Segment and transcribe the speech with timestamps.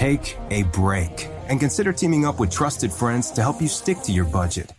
[0.00, 4.12] Take a break and consider teaming up with trusted friends to help you stick to
[4.12, 4.72] your budget.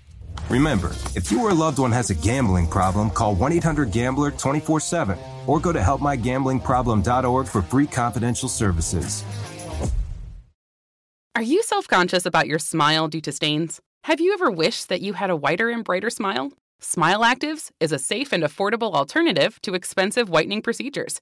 [0.50, 4.31] Remember, if you or a loved one has a gambling problem, call 1 800 Gambler
[4.31, 9.23] 24 7 or go to helpmygamblingproblem.org for free confidential services.
[11.35, 13.80] Are you self conscious about your smile due to stains?
[14.06, 16.52] Have you ever wished that you had a whiter and brighter smile?
[16.80, 21.22] Smile Actives is a safe and affordable alternative to expensive whitening procedures.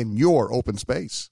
[0.00, 1.30] in your open space.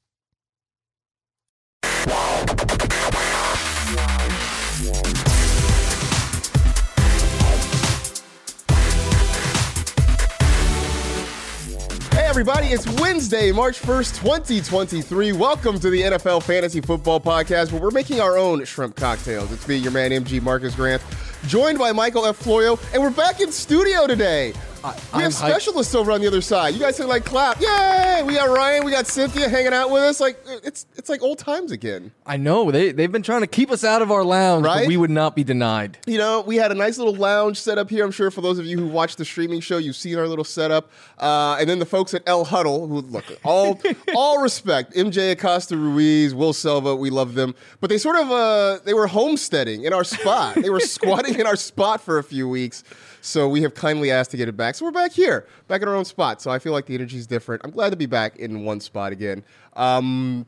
[12.13, 15.33] Hey, everybody, it's Wednesday, March 1st, 2023.
[15.33, 19.51] Welcome to the NFL Fantasy Football Podcast, where we're making our own shrimp cocktails.
[19.51, 21.03] It's me, your man, MG Marcas Grant,
[21.47, 22.37] joined by Michael F.
[22.37, 24.53] Florio, and we're back in studio today.
[24.85, 26.75] I, we have specialists over on the other side.
[26.75, 27.61] You guys can like clap.
[27.61, 28.23] Yay!
[28.25, 30.21] We got Ryan, we got Cynthia hanging out with us.
[30.21, 32.13] Like it's it's like old times again.
[32.25, 32.71] I know.
[32.71, 34.83] They they've been trying to keep us out of our lounge, right?
[34.83, 35.99] but we would not be denied.
[36.07, 38.05] You know, we had a nice little lounge set up here.
[38.05, 40.45] I'm sure for those of you who watch the streaming show, you've seen our little
[40.45, 40.91] setup.
[41.19, 43.81] Uh, and then the folks at El Huddle, who look all
[44.15, 47.55] all respect, MJ Acosta Ruiz, Will Selva, we love them.
[47.81, 50.55] But they sort of uh, they were homesteading in our spot.
[50.55, 52.85] they were squatting in our spot for a few weeks.
[53.21, 54.75] So we have kindly asked to get it back.
[54.75, 56.41] So we're back here, back in our own spot.
[56.41, 57.63] So I feel like the energy is different.
[57.65, 59.45] I'm glad to be back in one spot again.
[59.75, 60.47] Um,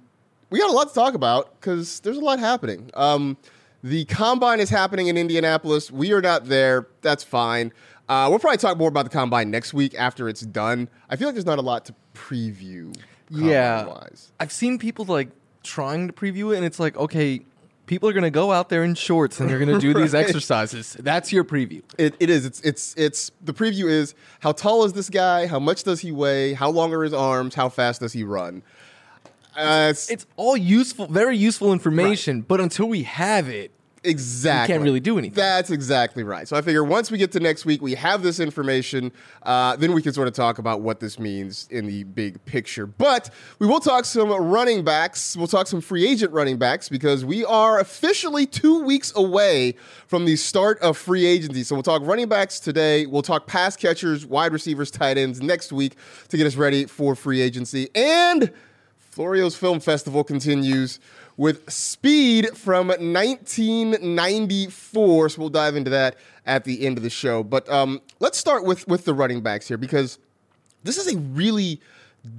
[0.50, 2.90] we got a lot to talk about because there's a lot happening.
[2.94, 3.36] Um,
[3.82, 5.90] the combine is happening in Indianapolis.
[5.90, 6.88] We are not there.
[7.02, 7.72] That's fine.
[8.08, 10.88] Uh, we'll probably talk more about the combine next week after it's done.
[11.08, 12.94] I feel like there's not a lot to preview.
[13.30, 13.94] Yeah,
[14.40, 15.28] I've seen people like
[15.62, 17.42] trying to preview it, and it's like, okay,
[17.90, 20.00] people are going to go out there in shorts and they're going to do right.
[20.02, 20.96] these exercises.
[21.00, 21.82] That's your preview.
[21.98, 22.46] It, it is.
[22.46, 25.48] It's it's it's the preview is how tall is this guy?
[25.48, 26.52] How much does he weigh?
[26.52, 27.56] How long are his arms?
[27.56, 28.62] How fast does he run?
[29.56, 32.36] Uh, it's, it's, all useful, very useful information.
[32.38, 32.48] Right.
[32.48, 33.72] But until we have it,
[34.02, 34.72] Exactly.
[34.72, 35.34] You can't really do anything.
[35.34, 36.48] That's exactly right.
[36.48, 39.12] So I figure once we get to next week, we have this information,
[39.42, 42.86] uh, then we can sort of talk about what this means in the big picture.
[42.86, 45.36] But we will talk some running backs.
[45.36, 49.74] We'll talk some free agent running backs because we are officially two weeks away
[50.06, 51.62] from the start of free agency.
[51.62, 53.04] So we'll talk running backs today.
[53.04, 55.96] We'll talk pass catchers, wide receivers, tight ends next week
[56.28, 57.90] to get us ready for free agency.
[57.94, 58.50] And
[59.10, 61.00] Florio's Film Festival continues
[61.36, 65.28] with Speed from 1994.
[65.28, 66.16] So we'll dive into that
[66.46, 67.42] at the end of the show.
[67.42, 70.18] But um, let's start with with the running backs here because
[70.82, 71.80] this is a really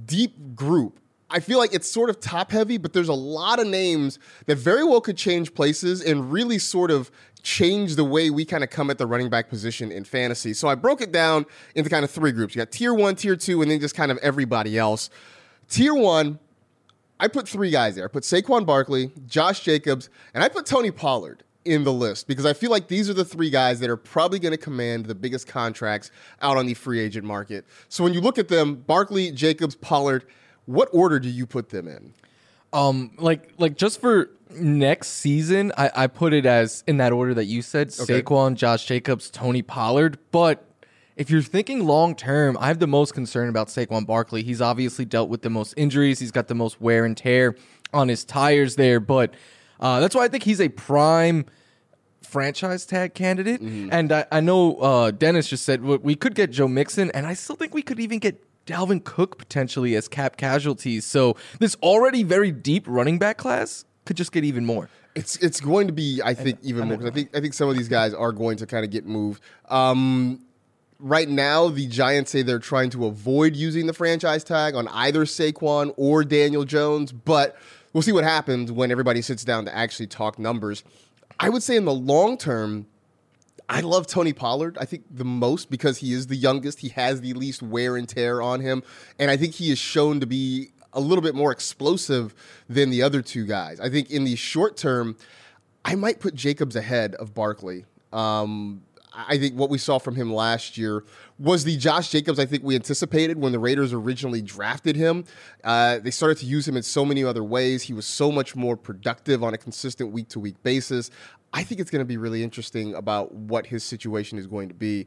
[0.06, 0.98] deep group.
[1.30, 4.56] I feel like it's sort of top heavy, but there's a lot of names that
[4.56, 7.10] very well could change places and really sort of
[7.42, 10.52] change the way we kind of come at the running back position in fantasy.
[10.52, 12.54] So I broke it down into kind of three groups.
[12.54, 15.10] You got tier one, tier two, and then just kind of everybody else.
[15.68, 16.38] Tier one,
[17.22, 18.04] I put three guys there.
[18.04, 22.44] I put Saquon Barkley, Josh Jacobs, and I put Tony Pollard in the list because
[22.44, 25.14] I feel like these are the three guys that are probably going to command the
[25.14, 26.10] biggest contracts
[26.40, 27.64] out on the free agent market.
[27.88, 30.24] So when you look at them, Barkley, Jacobs, Pollard,
[30.66, 32.12] what order do you put them in?
[32.72, 37.34] Um, like like just for next season, I, I put it as in that order
[37.34, 38.20] that you said: Okay.
[38.20, 40.18] Saquon, Josh Jacobs, Tony Pollard.
[40.32, 40.66] But
[41.16, 44.42] if you're thinking long term, I have the most concern about Saquon Barkley.
[44.42, 46.18] He's obviously dealt with the most injuries.
[46.18, 47.56] He's got the most wear and tear
[47.92, 49.00] on his tires there.
[49.00, 49.34] But
[49.80, 51.44] uh, that's why I think he's a prime
[52.22, 53.60] franchise tag candidate.
[53.60, 57.34] And I, I know uh, Dennis just said we could get Joe Mixon, and I
[57.34, 61.04] still think we could even get Dalvin Cook potentially as cap casualties.
[61.04, 64.88] So this already very deep running back class could just get even more.
[65.14, 66.96] It's it's going to be, I think, even more.
[66.96, 69.04] 'cause I think I think some of these guys are going to kind of get
[69.04, 69.42] moved.
[69.68, 70.41] Um,
[71.02, 75.24] right now, the Giants say they're trying to avoid using the franchise tag on either
[75.24, 77.56] Saquon or Daniel Jones, but
[77.92, 80.84] we'll see what happens when everybody sits down to actually talk numbers.
[81.40, 82.86] I would say in the long term,
[83.68, 86.80] I love Tony Pollard, I think the most because he is the youngest.
[86.80, 88.82] He has the least wear and tear on him.
[89.18, 92.34] And I think he is shown to be a little bit more explosive
[92.68, 93.80] than the other two guys.
[93.80, 95.16] I think in the short term,
[95.84, 97.86] I might put Jacobs ahead of Barkley.
[98.12, 98.82] Um,
[99.14, 101.04] I think what we saw from him last year
[101.38, 105.24] was the Josh Jacobs I think we anticipated when the Raiders originally drafted him.
[105.62, 107.82] Uh, they started to use him in so many other ways.
[107.82, 111.10] He was so much more productive on a consistent week to week basis.
[111.52, 114.74] I think it's going to be really interesting about what his situation is going to
[114.74, 115.06] be.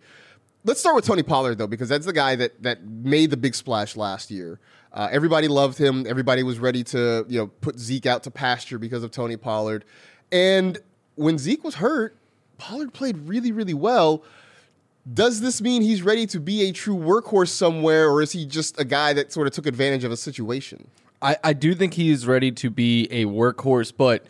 [0.63, 3.55] Let's start with Tony Pollard though, because that's the guy that that made the big
[3.55, 4.59] splash last year.
[4.93, 6.05] Uh, everybody loved him.
[6.07, 9.85] Everybody was ready to you know put Zeke out to pasture because of Tony Pollard.
[10.31, 10.79] And
[11.15, 12.17] when Zeke was hurt,
[12.57, 14.23] Pollard played really really well.
[15.11, 18.79] Does this mean he's ready to be a true workhorse somewhere, or is he just
[18.79, 20.87] a guy that sort of took advantage of a situation?
[21.21, 24.25] I, I do think he is ready to be a workhorse, but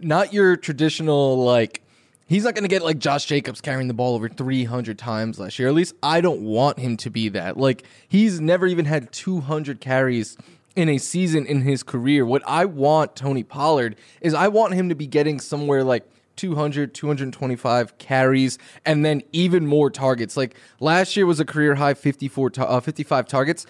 [0.00, 1.82] not your traditional like.
[2.26, 5.58] He's not going to get like Josh Jacobs carrying the ball over 300 times last
[5.58, 5.66] year.
[5.66, 7.56] At least I don't want him to be that.
[7.56, 10.36] Like he's never even had 200 carries
[10.76, 12.26] in a season in his career.
[12.26, 16.06] What I want Tony Pollard is I want him to be getting somewhere like
[16.38, 20.36] 200, 225 carries, and then even more targets.
[20.36, 23.66] Like last year was a career high 54, ta- uh, 55 targets.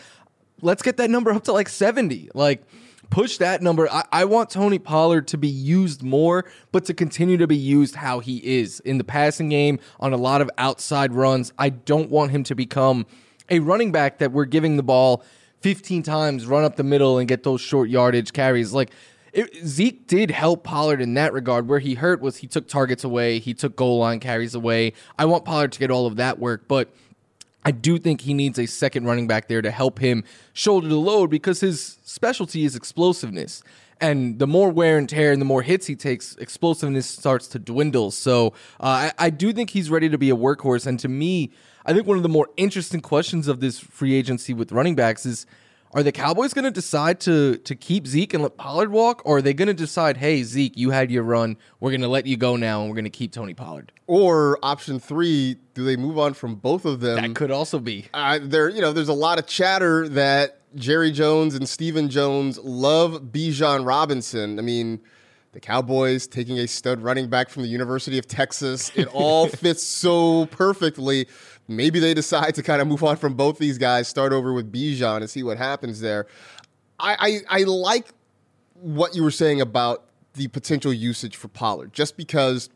[0.62, 2.30] Let's get that number up to like 70.
[2.34, 2.62] Like
[3.10, 3.88] push that number.
[3.90, 7.96] I, I want Tony Pollard to be used more, but to continue to be used
[7.96, 11.52] how he is in the passing game on a lot of outside runs.
[11.58, 13.06] I don't want him to become
[13.48, 15.24] a running back that we're giving the ball
[15.62, 18.72] 15 times, run up the middle, and get those short yardage carries.
[18.72, 18.92] Like
[19.32, 21.68] it, Zeke did help Pollard in that regard.
[21.68, 24.92] Where he hurt was he took targets away, he took goal line carries away.
[25.18, 26.88] I want Pollard to get all of that work, but
[27.64, 30.96] I do think he needs a second running back there to help him shoulder the
[30.96, 33.62] load because his specialty is explosiveness.
[34.00, 37.58] And the more wear and tear and the more hits he takes, explosiveness starts to
[37.58, 38.12] dwindle.
[38.12, 38.48] So
[38.80, 40.86] uh, I, I do think he's ready to be a workhorse.
[40.86, 41.50] And to me,
[41.84, 45.26] I think one of the more interesting questions of this free agency with running backs
[45.26, 45.46] is
[45.92, 49.38] are the Cowboys going to decide to to keep Zeke and let Pollard walk, or
[49.38, 52.26] are they going to decide, hey Zeke, you had your run, we're going to let
[52.26, 53.92] you go now, and we're going to keep Tony Pollard?
[54.06, 57.16] Or option three, do they move on from both of them?
[57.16, 58.06] That could also be.
[58.14, 62.58] uh, there, you know, there's a lot of chatter that Jerry Jones and Stephen Jones
[62.58, 64.58] love Bijan Robinson.
[64.58, 65.00] I mean,
[65.52, 68.92] the Cowboys taking a stud running back from the University of Texas.
[68.94, 71.26] It all fits so perfectly.
[71.68, 74.72] Maybe they decide to kind of move on from both these guys, start over with
[74.72, 76.26] Bijan and see what happens there.
[76.98, 78.08] I, I, I like
[78.74, 82.70] what you were saying about the potential usage for Pollard, just because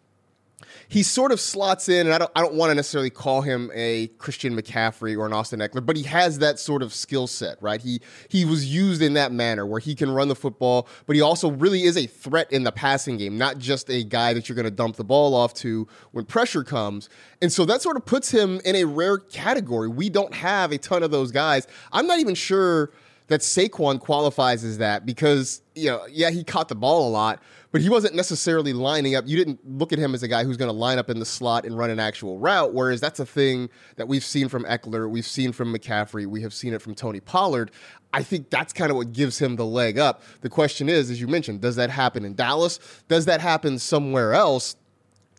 [0.93, 3.71] he sort of slots in, and I don't, I don't want to necessarily call him
[3.73, 7.57] a Christian McCaffrey or an Austin Ekeler, but he has that sort of skill set,
[7.63, 7.81] right?
[7.81, 11.23] He he was used in that manner where he can run the football, but he
[11.23, 14.57] also really is a threat in the passing game, not just a guy that you're
[14.57, 17.09] going to dump the ball off to when pressure comes.
[17.41, 19.89] And so that sort of puts him in a rare category.
[19.89, 21.67] We don't have a ton of those guys.
[21.91, 22.93] I'm not even sure
[23.29, 27.43] that Saquon qualifies as that because, you know, yeah, he caught the ball a lot,
[27.73, 29.25] but he wasn't necessarily lining up.
[29.26, 31.25] You didn't look at him as a guy who's going to line up in the
[31.25, 35.11] slot and run an actual route, whereas that's a thing that we've seen from Ekeler,
[35.11, 37.71] we've seen from McCaffrey, we have seen it from Tony Pollard.
[38.12, 40.23] I think that's kind of what gives him the leg up.
[40.43, 42.79] The question is, as you mentioned, does that happen in Dallas?
[43.09, 44.76] Does that happen somewhere else?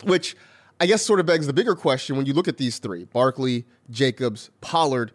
[0.04, 0.36] Which
[0.80, 3.66] I guess sort of begs the bigger question when you look at these three Barkley,
[3.92, 5.12] Jacobs, Pollard.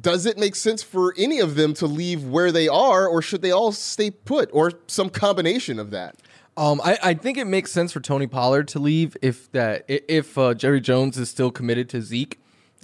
[0.00, 3.40] does it make sense for any of them to leave where they are, or should
[3.40, 6.16] they all stay put, or some combination of that?
[6.56, 10.38] Um, I, I think it makes sense for Tony Pollard to leave if that if
[10.38, 12.40] uh, Jerry Jones is still committed to Zeke.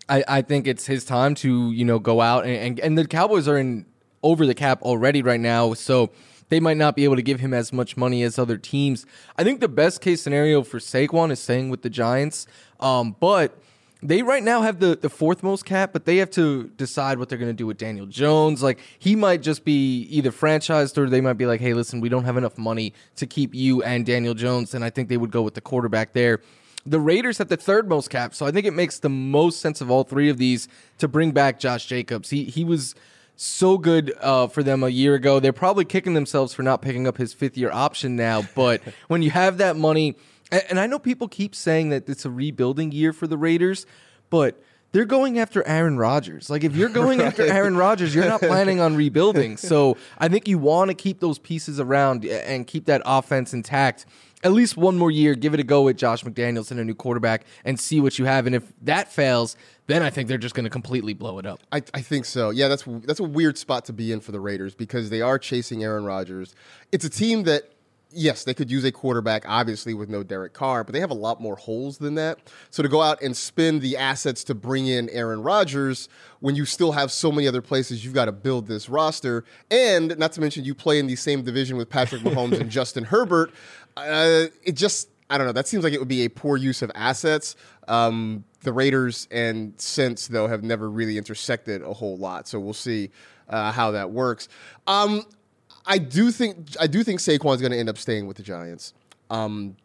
[0.09, 3.07] I, I think it's his time to you know go out and, and and the
[3.07, 3.87] Cowboys are in
[4.23, 6.11] over the cap already right now, so
[6.49, 9.07] they might not be able to give him as much money as other teams.
[9.39, 12.47] I think the best case scenario for Saquon is staying with the Giants,
[12.79, 13.59] um, but
[14.03, 17.29] they right now have the, the fourth most cap, but they have to decide what
[17.29, 18.63] they're going to do with Daniel Jones.
[18.63, 22.09] Like he might just be either franchised or they might be like, hey, listen, we
[22.09, 24.75] don't have enough money to keep you and Daniel Jones.
[24.75, 26.41] And I think they would go with the quarterback there.
[26.85, 29.81] The Raiders have the third most cap, so I think it makes the most sense
[29.81, 30.67] of all three of these
[30.99, 32.31] to bring back Josh Jacobs.
[32.31, 32.97] He he was
[33.37, 35.39] so good uh, for them a year ago.
[35.39, 38.43] They're probably kicking themselves for not picking up his fifth year option now.
[38.57, 40.17] But when you have that money
[40.53, 43.87] and I know people keep saying that it's a rebuilding year for the Raiders,
[44.31, 46.51] but they're going after Aaron Rodgers.
[46.51, 47.29] Like if you're going right.
[47.29, 49.57] after Aaron Rodgers, you're not planning on rebuilding.
[49.57, 54.07] So I think you want to keep those pieces around and keep that offense intact.
[54.45, 56.97] At least one more year, give it a go with Josh McDaniels and a new
[56.97, 58.47] quarterback and see what you have.
[58.47, 59.57] And if that fails,
[59.87, 61.61] then I think they're just going to completely blow it up.
[61.71, 62.51] I, I, think so.
[62.51, 65.39] Yeah, that's that's a weird spot to be in for the Raiders because they are
[65.39, 66.57] chasing Aaron Rodgers.
[66.91, 67.72] It's a team that
[68.15, 71.15] yes, they could use a quarterback, obviously, with no Derek Carr, but they have a
[71.15, 72.39] lot more holes than that.
[72.71, 76.09] So to go out and spend the assets to bring in Aaron Rodgers
[76.41, 80.17] when you still have so many other places you've got to build this roster, and
[80.19, 83.53] not to mention you play in the same division with Patrick Mahomes and Justin Herbert,
[83.97, 86.83] uh, it just, I don't know, that seems like it would be a poor use
[86.83, 87.57] of assets.
[87.89, 92.73] Um, the Raiders and since though have never really intersected a whole lot, so we'll
[92.73, 93.11] see
[93.49, 94.49] uh, how that works.
[94.87, 95.25] Um,
[95.87, 98.95] I do think I do think Saquon's going to end up staying with the Giants.
[99.31, 99.77] Um,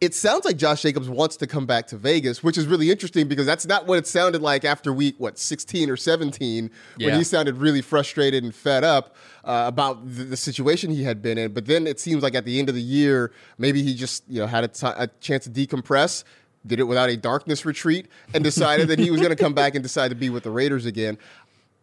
[0.00, 3.28] it sounds like Josh Jacobs wants to come back to Vegas, which is really interesting
[3.28, 7.06] because that's not what it sounded like after week what 16 or 17 yeah.
[7.06, 11.22] when he sounded really frustrated and fed up uh, about the, the, situation he had
[11.22, 11.52] been in.
[11.52, 14.40] But then it seems like at the end of the year, maybe he just you
[14.40, 16.24] know had a, t- a chance to decompress,
[16.66, 19.74] did it without a darkness retreat, and decided that he was going to come back
[19.74, 21.16] and decide to be with the Raiders again.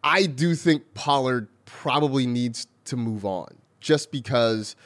[0.04, 3.48] I do think Pollard probably needs to move on
[3.80, 4.76] just because,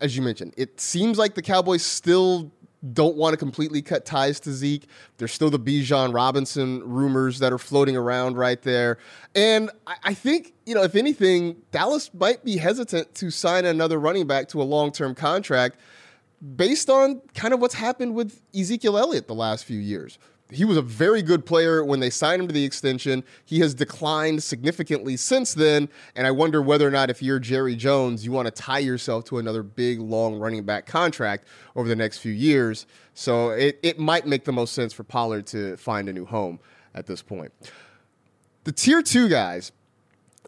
[0.00, 2.50] as you mentioned, it seems like the Cowboys still
[2.92, 4.86] don't want to completely cut ties to Zeke.
[5.16, 8.98] There's still the Bijan Robinson rumors that are floating around right there.
[9.34, 13.98] And I, I, think, you know, if anything, Dallas might be hesitant to sign another
[13.98, 15.78] running back to a long term contract
[16.56, 20.18] based on kind of what's happened with Ezekiel Elliott the last few years
[20.50, 23.22] he was a very good player when they signed him to the extension.
[23.44, 27.76] He has declined significantly since then, and I wonder whether or not if you're Jerry
[27.76, 31.96] Jones, you want to tie yourself to another big, long running back contract over the
[31.96, 32.86] next few years.
[33.14, 36.60] So it, it might make the most sense for Pollard to find a new home
[36.94, 37.52] at this point.
[38.64, 39.72] The tier two guys,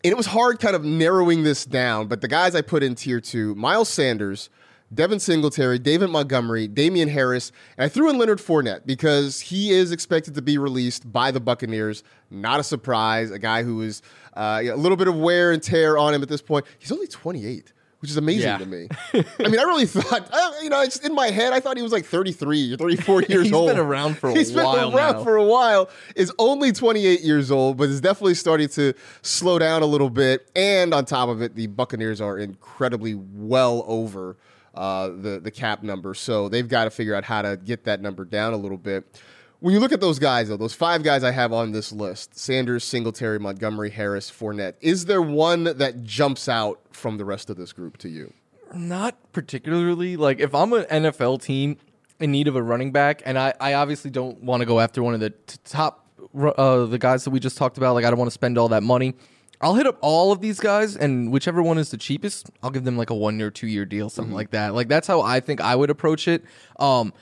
[0.03, 2.95] and it was hard kind of narrowing this down, but the guys I put in
[2.95, 4.49] tier two, Miles Sanders–
[4.93, 9.93] Devin Singletary, David Montgomery, Damien Harris, and I threw in Leonard Fournette because he is
[9.93, 12.03] expected to be released by the Buccaneers.
[12.31, 13.31] Not a surprise.
[13.31, 14.03] A guy who is
[14.35, 16.67] uh, a little bit of wear and tear on him at this point.
[16.79, 18.57] He's only 28 which is amazing yeah.
[18.57, 18.89] to me.
[19.13, 20.31] I mean, I really thought,
[20.63, 23.53] you know, in my head, I thought he was like 33 or 34 years He's
[23.53, 23.69] old.
[23.69, 24.73] He's been around for a He's while.
[24.73, 25.25] He's been around now.
[25.25, 25.91] for a while.
[26.17, 30.51] Is only 28 years old, but is definitely starting to slow down a little bit.
[30.57, 34.39] And on top of it, the Buccaneers are incredibly well over
[34.75, 36.15] uh, the the cap number.
[36.15, 39.21] So they've got to figure out how to get that number down a little bit.
[39.61, 42.39] When you look at those guys, though, those five guys I have on this list
[42.39, 47.57] Sanders, Singletary, Montgomery, Harris, Fournette is there one that jumps out from the rest of
[47.57, 48.33] this group to you?
[48.75, 50.17] Not particularly.
[50.17, 51.77] Like, if I'm an NFL team
[52.21, 55.03] in need of a running back, and I, I obviously don't want to go after
[55.03, 58.11] one of the t- top, uh, the guys that we just talked about, like, I
[58.11, 59.15] don't want to spend all that money.
[59.61, 62.85] I'll hit up all of these guys, and whichever one is the cheapest, I'll give
[62.85, 64.37] them like a one year, two year deal, something mm-hmm.
[64.37, 64.75] like that.
[64.75, 66.45] Like that's how I think I would approach it.
[66.79, 67.13] Um,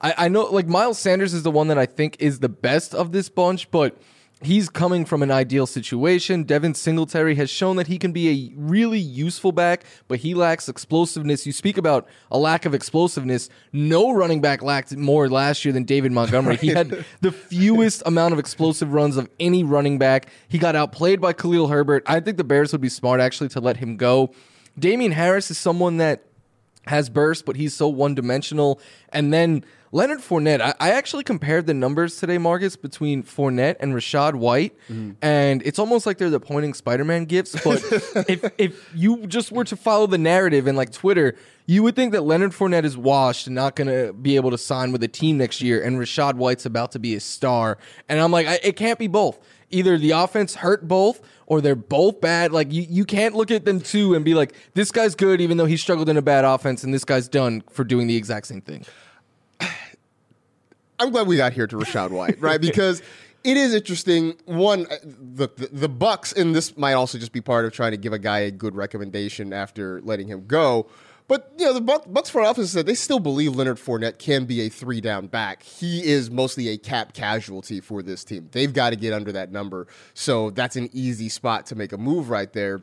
[0.00, 2.94] I, I know like Miles Sanders is the one that I think is the best
[2.94, 3.96] of this bunch, but
[4.46, 6.44] he's coming from an ideal situation.
[6.44, 10.68] Devin Singletary has shown that he can be a really useful back, but he lacks
[10.68, 11.46] explosiveness.
[11.46, 13.48] You speak about a lack of explosiveness.
[13.72, 16.52] No running back lacked more last year than David Montgomery.
[16.54, 16.60] Right.
[16.60, 20.28] He had the fewest amount of explosive runs of any running back.
[20.48, 22.02] He got outplayed by Khalil Herbert.
[22.06, 24.32] I think the Bears would be smart actually to let him go.
[24.78, 26.24] Damien Harris is someone that
[26.86, 28.80] has burst, but he's so one dimensional.
[29.10, 33.94] And then Leonard Fournette, I, I actually compared the numbers today, Marcas, between Fournette and
[33.94, 35.12] Rachaad White, mm-hmm.
[35.22, 37.52] and it's almost like they're the pointing Spider-Man gifts.
[37.62, 37.80] But
[38.28, 41.36] if if you just were to follow the narrative in like Twitter,
[41.66, 44.58] you would think that Leonard Fournette is washed and not going to be able to
[44.58, 47.78] sign with a team next year, and Rachaad White's about to be a star.
[48.08, 49.38] And I'm like, I, it can't be both.
[49.70, 52.50] Either the offense hurt both, or they're both bad.
[52.50, 55.56] Like you, you can't look at them two and be like, this guy's good, even
[55.56, 58.48] though he struggled in a bad offense, and this guy's done for doing the exact
[58.48, 58.84] same thing.
[60.98, 62.60] I'm glad we got here to Rachaad White, right?
[62.74, 63.02] Because
[63.42, 64.36] it is interesting.
[64.46, 67.90] One, uh, the, the the Bucs, and this might also just be part of trying
[67.90, 70.86] to give a guy a good recommendation after letting him go.
[71.26, 74.60] But you know, the Bucs front office said they still believe Leonard Fournette can be
[74.62, 75.62] a three down back.
[75.62, 78.48] He is mostly a cap casualty for this team.
[78.52, 81.98] They've got to get under that number, so that's an easy spot to make a
[81.98, 82.82] move right there.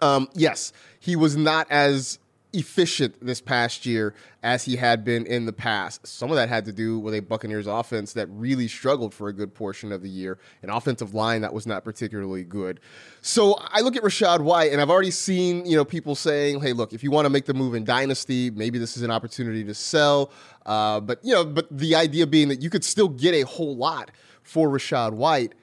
[0.00, 2.18] Um, yes, he was not as
[2.52, 6.06] efficient this past year as he had been in the past.
[6.06, 9.32] Some of that had to do with a Buccaneers offense that really struggled for a
[9.32, 12.80] good portion of the year, an offensive line that was not particularly good.
[13.20, 16.72] So I look at Rachaad White, and I've already seen you know people saying, "Hey,
[16.72, 19.64] look, if you want to make the move in dynasty, maybe this is an opportunity
[19.64, 20.30] to sell."
[20.64, 23.76] Uh, but you know, but the idea being that you could still get a whole
[23.76, 24.10] lot
[24.42, 25.54] for Rachaad White.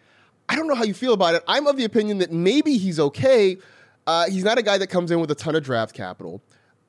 [0.47, 1.43] I don't know how you feel about it.
[1.47, 3.57] I'm of the opinion that maybe he's okay.
[4.05, 6.41] Uh, he's not a guy that comes in with a ton of draft capital.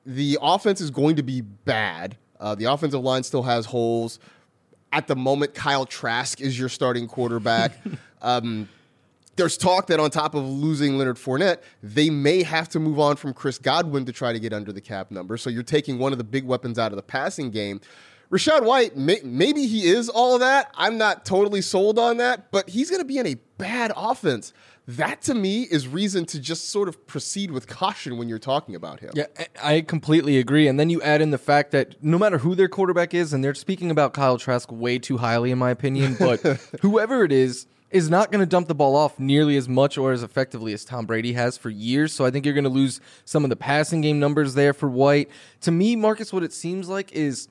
[0.07, 2.17] The offense is going to be bad.
[2.39, 4.19] Uh, the offensive line still has holes.
[4.91, 7.73] At the moment, Kyle Trask is your starting quarterback.
[8.21, 8.69] um,
[9.35, 13.17] there's talk that on top of losing Leonard Fournette, they may have to move on
[13.17, 15.37] from Chris Godwin to try to get under the cap number.
[15.37, 17.81] So you're taking one of the big weapons out of the passing game.
[18.31, 20.71] Rachaad White, may, maybe he is all of that.
[20.75, 24.53] I'm not totally sold on that, but he's going to be in a bad offense.
[24.87, 28.73] That to me is reason to just sort of proceed with caution when you're talking
[28.73, 29.11] about him.
[29.13, 29.25] Yeah,
[29.61, 30.67] I completely agree.
[30.67, 33.43] And then you add in the fact that no matter who their quarterback is, and
[33.43, 36.39] they're speaking about Kyle Trask way too highly, in my opinion, but
[36.81, 40.11] whoever it is, is not going to dump the ball off nearly as much or
[40.11, 42.13] as effectively as Tom Brady has for years.
[42.13, 44.89] So I think you're going to lose some of the passing game numbers there for
[44.89, 45.29] White.
[45.61, 47.47] To me, Marcas, what it seems like is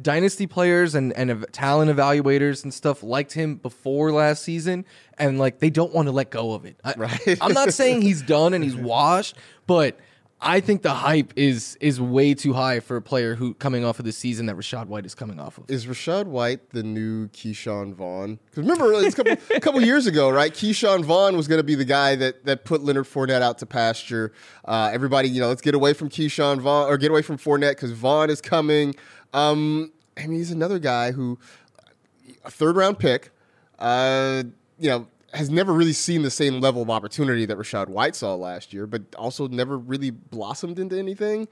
[0.00, 4.84] dynasty players and, and talent evaluators and stuff liked him before last season
[5.18, 6.76] and like they don't want to let go of it.
[6.84, 7.38] I, Right.
[7.40, 9.36] I'm not saying he's done and he's washed,
[9.66, 9.98] but
[10.40, 13.98] I think the hype is is way too high for a player who coming off
[13.98, 15.70] of the season that Rachaad White is coming off of.
[15.70, 18.38] Is Rachaad White the new Ke'Shawn Vaughn?
[18.44, 20.52] Because remember, it's a couple, a couple years ago, right?
[20.52, 23.66] Ke'Shawn Vaughn was going to be the guy that that put Leonard Fournette out to
[23.66, 24.32] pasture.
[24.66, 27.70] Uh, everybody, you know, let's get away from Ke'Shawn Vaughn or get away from Fournette
[27.70, 28.94] because Vaughn is coming.
[29.34, 31.38] Um, I mean, he's another guy who
[32.44, 33.30] a third round pick.
[33.78, 34.44] Uh,
[34.78, 38.34] you know, has never really seen the same level of opportunity that Rachaad White saw
[38.34, 41.48] last year, but also never really blossomed into anything.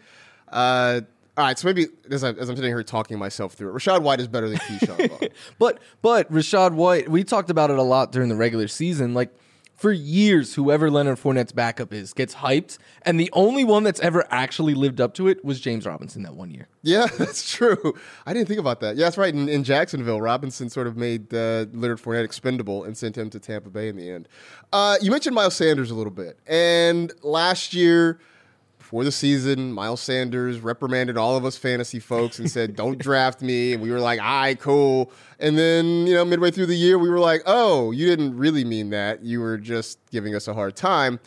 [0.49, 1.01] Uh,
[1.37, 4.03] all right, so maybe as, I, as I'm sitting here talking myself through it, Rachaad
[4.03, 5.33] White is better than Ke'Shawn.
[5.59, 9.14] But but Rachaad White, we talked about it a lot during the regular season.
[9.14, 9.35] Like
[9.83, 14.25] for years, whoever Leonard Fournette's backup is gets hyped, and the only one that's ever
[14.31, 16.68] actually lived up to it was James Robinson that one year.
[16.83, 17.92] Yeah, that's true.
[18.25, 18.95] I didn't think about that.
[18.95, 19.35] Yeah, that's right.
[19.35, 23.40] In, in Jacksonville, Robinson sort of made uh, Leonard Fournette expendable and sent him to
[23.40, 24.29] Tampa Bay in the end.
[24.73, 28.21] Uh, you mentioned Miles Sanders a little bit, and last year.
[28.92, 33.40] Before the season, Miles Sanders reprimanded all of us fantasy folks and said, "Don't draft
[33.40, 36.76] me." And we were like, "All right, cool." And then, you know, midway through the
[36.76, 39.22] year, we were like, "Oh, you didn't really mean that.
[39.22, 41.20] You were just giving us a hard time."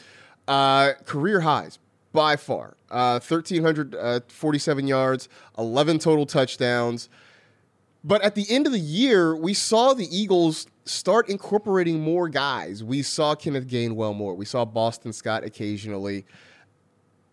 [0.48, 1.80] Uh, career highs
[2.14, 2.78] by far.
[2.92, 7.10] Uh, 1,347 yards, 11 total touchdowns.
[8.04, 12.84] But at the end of the year, we saw the Eagles start incorporating more guys.
[12.84, 14.36] We saw Kenneth Gainwell more.
[14.36, 16.26] We saw Boston Scott occasionally.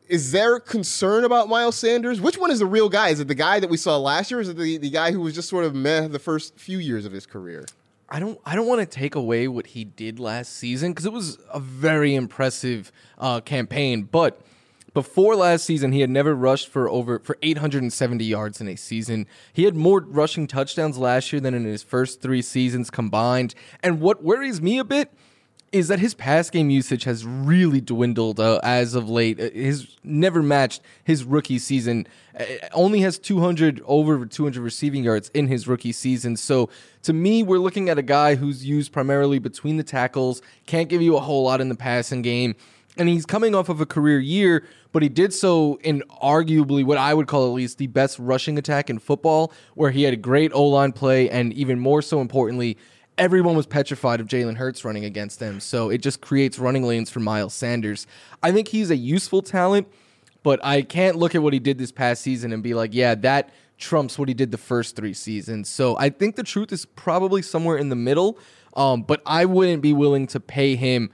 [0.08, 2.20] Is there concern about Miles Sanders?
[2.20, 3.08] Which one is the real guy?
[3.08, 5.12] Is it the guy that we saw last year, or is it the, the guy
[5.12, 7.64] who was just sort of meh the first few years of his career?
[8.08, 11.12] I don't I don't want to take away what he did last season because it
[11.12, 14.02] was a very impressive uh, campaign.
[14.02, 14.42] But
[14.92, 19.26] before last season, he had never rushed for over for 870 yards in a season.
[19.52, 23.54] He had more rushing touchdowns last year than in his first three seasons combined.
[23.82, 25.10] And what worries me a bit
[25.72, 29.40] is that his pass game usage has really dwindled uh, as of late.
[29.40, 32.06] Uh, His never matched his rookie season.
[32.38, 36.36] Uh, only has 200 over 200 receiving yards in his rookie season.
[36.36, 36.68] So
[37.02, 41.00] to me, we're looking at a guy who's used primarily between the tackles, can't give
[41.00, 42.54] you a whole lot in the passing game.
[42.98, 46.98] And he's coming off of a career year, but he did so in arguably what
[46.98, 50.18] I would call at least the best rushing attack in football, where he had a
[50.18, 52.76] great O line play, and even more so importantly,
[53.18, 55.60] everyone was petrified of Jalen Hurts running against them.
[55.60, 58.06] So it just creates running lanes for Miles Sanders.
[58.42, 59.88] I think he's a useful talent,
[60.42, 63.14] but I can't look at what he did this past season and be like, yeah,
[63.16, 65.68] that trumps what he did the first three seasons.
[65.68, 68.38] So I think the truth is probably somewhere in the middle.
[68.74, 71.10] Um, but I wouldn't be willing to pay him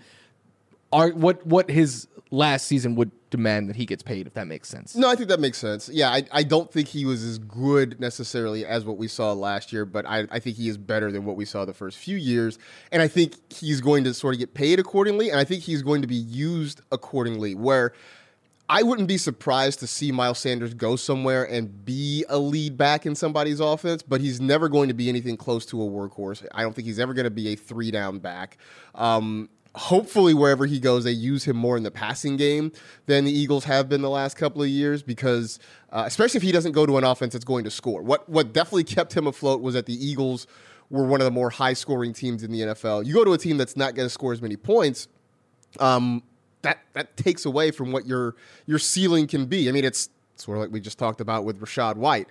[0.92, 4.68] our, what what his last season would demand that he gets paid, if that makes
[4.68, 4.94] sense.
[4.94, 5.88] No, I think that makes sense.
[5.88, 9.72] Yeah, I, I don't think he was as good necessarily as what we saw last
[9.72, 12.16] year, but I, I think he is better than what we saw the first few
[12.16, 12.58] years.
[12.90, 15.82] And I think he's going to sort of get paid accordingly, and I think he's
[15.82, 17.54] going to be used accordingly.
[17.54, 17.92] Where
[18.70, 23.06] I wouldn't be surprised to see Miles Sanders go somewhere and be a lead back
[23.06, 26.46] in somebody's offense, but he's never going to be anything close to a workhorse.
[26.52, 28.58] I don't think he's ever going to be a three down back.
[28.94, 32.72] Um, hopefully wherever he goes they use him more in the passing game
[33.06, 35.58] than the eagles have been the last couple of years because
[35.92, 38.02] uh, especially if he doesn't go to an offense that's going to score.
[38.02, 40.46] What what definitely kept him afloat was that the eagles
[40.90, 43.38] were one of the more high scoring teams in the nfl you go to a
[43.38, 45.06] team that's not going to score as many points
[45.80, 46.22] um,
[46.62, 48.34] that that takes away from what your
[48.66, 49.68] your ceiling can be.
[49.68, 52.28] I mean it's sort of like we just talked about with Rachaad White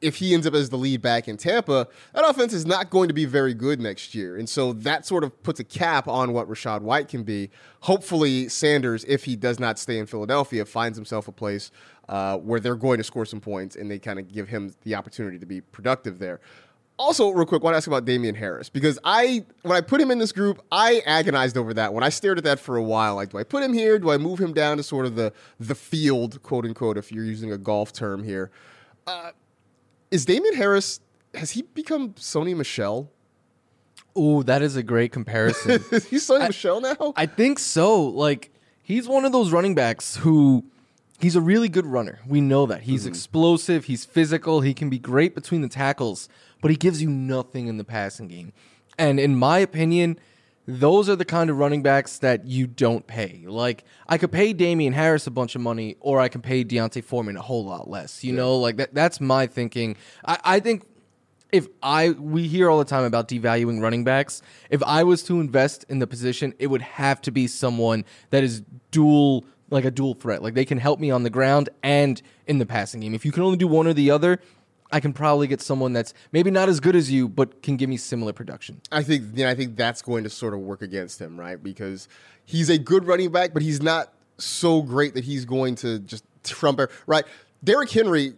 [0.00, 3.08] if he ends up as the lead back in Tampa, that offense is not going
[3.08, 4.36] to be very good next year.
[4.36, 7.50] And so that sort of puts a cap on what Rachaad White can be.
[7.80, 11.70] Hopefully, Sanders, if he does not stay in Philadelphia, finds himself a place
[12.08, 14.94] uh, where they're going to score some points and they kind of give him the
[14.94, 16.40] opportunity to be productive there.
[16.98, 20.00] Also, real quick, I want to ask about Damien Harris because I, when I put
[20.00, 21.94] him in this group, I agonized over that.
[21.94, 24.00] When I stared at that for a while, like, do I put him here?
[24.00, 27.24] Do I move him down to sort of the the field, quote unquote, if you're
[27.24, 28.50] using a golf term here?
[29.06, 29.30] Uh,
[30.10, 31.00] is Damien Harris
[31.34, 33.10] has he become Sony Michel?
[34.16, 35.70] Oh, that is a great comparison.
[35.92, 37.12] is he Sony Michel now?
[37.16, 38.02] I think so.
[38.04, 38.50] Like
[38.82, 40.64] he's one of those running backs who
[41.20, 42.20] he's a really good runner.
[42.26, 42.82] We know that.
[42.82, 43.08] He's Mm-hmm.
[43.10, 46.28] explosive, he's physical, he can be great between the tackles,
[46.60, 48.52] but he gives you nothing in the passing game.
[48.98, 50.18] And in my opinion,
[50.70, 53.42] those are the kind of running backs that you don't pay.
[53.46, 57.02] Like I could pay Damien Harris a bunch of money, or I can pay D'Onta
[57.02, 58.22] Foreman a whole lot less.
[58.22, 58.92] You know, like that.
[58.94, 59.96] That's my thinking.
[60.26, 60.84] I, I think
[61.50, 64.42] if I we hear all the time about devaluing running backs.
[64.68, 68.44] If I was to invest in the position, it would have to be someone that
[68.44, 70.42] is dual like a dual threat.
[70.42, 73.14] Like they can help me on the ground and in the passing game.
[73.14, 74.38] If you can only do one or the other,
[74.90, 77.88] I can probably get someone that's maybe not as good as you but can give
[77.88, 78.80] me similar production.
[78.90, 81.62] I think you I think that's going to sort of work against him, right?
[81.62, 82.08] Because
[82.44, 86.24] he's a good running back, but he's not so great that he's going to just
[86.44, 87.24] trump right?
[87.62, 88.34] Derrick Henry.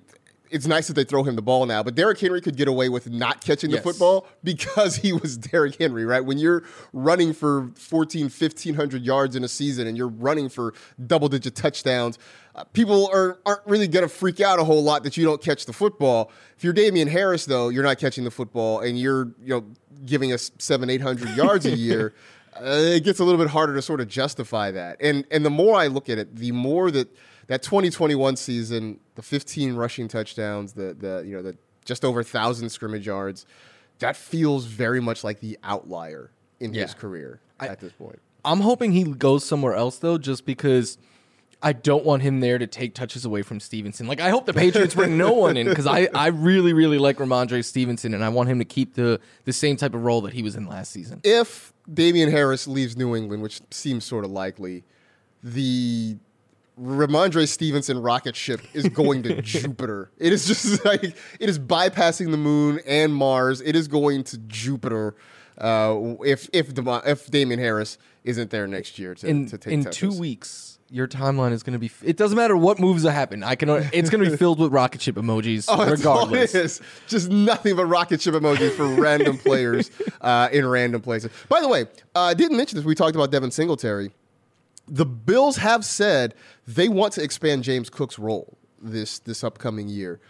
[0.50, 2.88] It's nice that they throw him the ball now, but Derrick Henry could get away
[2.88, 3.84] with not catching the Yes.
[3.84, 6.24] football because he was Derrick Henry, right?
[6.24, 10.74] When you're running for 14, 1500 yards in a season and you're running for
[11.06, 12.18] double digit touchdowns,
[12.56, 15.40] uh, people are, aren't really going to freak out a whole lot that you don't
[15.40, 16.32] catch the football.
[16.56, 19.64] If you're Damien Harris, though, you're not catching the football and you're, you know,
[20.04, 22.12] giving us seven, 800 yards a year.
[22.60, 22.64] Uh,
[22.96, 24.96] it gets a little bit harder to sort of justify that.
[25.00, 27.08] And and the more I look at it, the more that
[27.50, 32.70] that 2021 season, the 15 rushing touchdowns, the the you know the just over thousand
[32.70, 33.44] scrimmage yards,
[33.98, 36.98] that feels very much like the outlier in his Yeah.
[36.98, 38.20] career at this point.
[38.44, 40.96] I'm hoping he goes somewhere else though, just because
[41.62, 44.06] I don't want him there to take touches away from Stevenson.
[44.06, 47.16] Like I hope the Patriots bring no one in because I, I really really like
[47.18, 50.32] Rhamondre Stevenson and I want him to keep the the same type of role that
[50.32, 51.20] he was in last season.
[51.24, 54.84] If Damien Harris leaves New England, which seems sort of likely,
[55.42, 56.16] the
[56.80, 60.10] Rhamondre Stevenson rocket ship is going to Jupiter.
[60.18, 61.14] It is just like it
[61.48, 63.60] is bypassing the moon and Mars.
[63.60, 65.14] It is going to Jupiter.
[65.58, 69.72] Uh, if if Dema- if Damien Harris isn't there next year to, in to take
[69.74, 71.90] in two weeks, your timeline is going to be.
[72.02, 73.42] It doesn't matter what moves that happen.
[73.44, 73.68] I can.
[73.92, 76.54] It's going to be filled with rocket ship emojis, Oh, regardless.
[76.54, 76.80] it is.
[77.08, 79.90] Just nothing but rocket ship emojis for random players
[80.22, 81.30] uh, in random places.
[81.50, 81.82] By the way,
[82.16, 82.84] uh, I didn't mention this.
[82.86, 84.12] We talked about Devin Singletary.
[84.90, 86.35] The Bills have said
[86.66, 90.20] they want to expand James Cook's role this this upcoming year.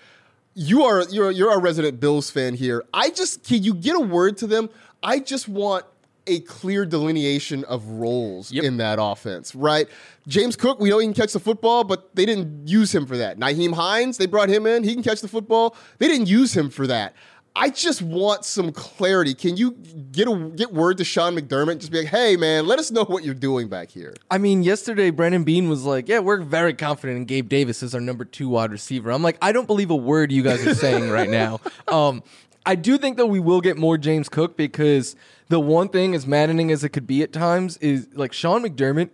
[0.54, 2.84] You are you're you're our resident Bills fan here.
[2.92, 4.68] I just can you get a word to them?
[5.02, 5.86] I just want
[6.26, 8.64] a clear delineation of roles Yep.
[8.64, 9.88] in that offense, right?
[10.28, 13.16] James Cook, we know he can catch the football, but they didn't use him for
[13.16, 13.38] that.
[13.38, 14.84] Nyheim Hines, they brought him in.
[14.84, 15.74] He can catch the football.
[15.98, 17.14] They didn't use him for that.
[17.56, 19.34] I just want some clarity.
[19.34, 21.78] Can you get a get word to Sean McDermott?
[21.78, 24.14] Just be like, hey man, let us know what you're doing back here.
[24.30, 27.94] I mean, yesterday Brandon Beane was like, "Yeah, we're very confident in Gabe Davis as
[27.94, 30.74] our number two wide receiver." I'm like, I don't believe a word you guys are
[30.74, 31.60] saying right now.
[31.88, 32.22] Um,
[32.64, 35.16] I do think that we will get more James Cook because
[35.48, 39.10] the one thing, as maddening as it could be at times, is like Sean McDermott.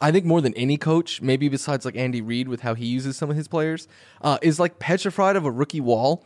[0.00, 3.16] I think more than any coach, maybe besides like Andy Reid with how he uses
[3.16, 3.88] some of his players,
[4.20, 6.24] uh, is like petrified of a rookie wall.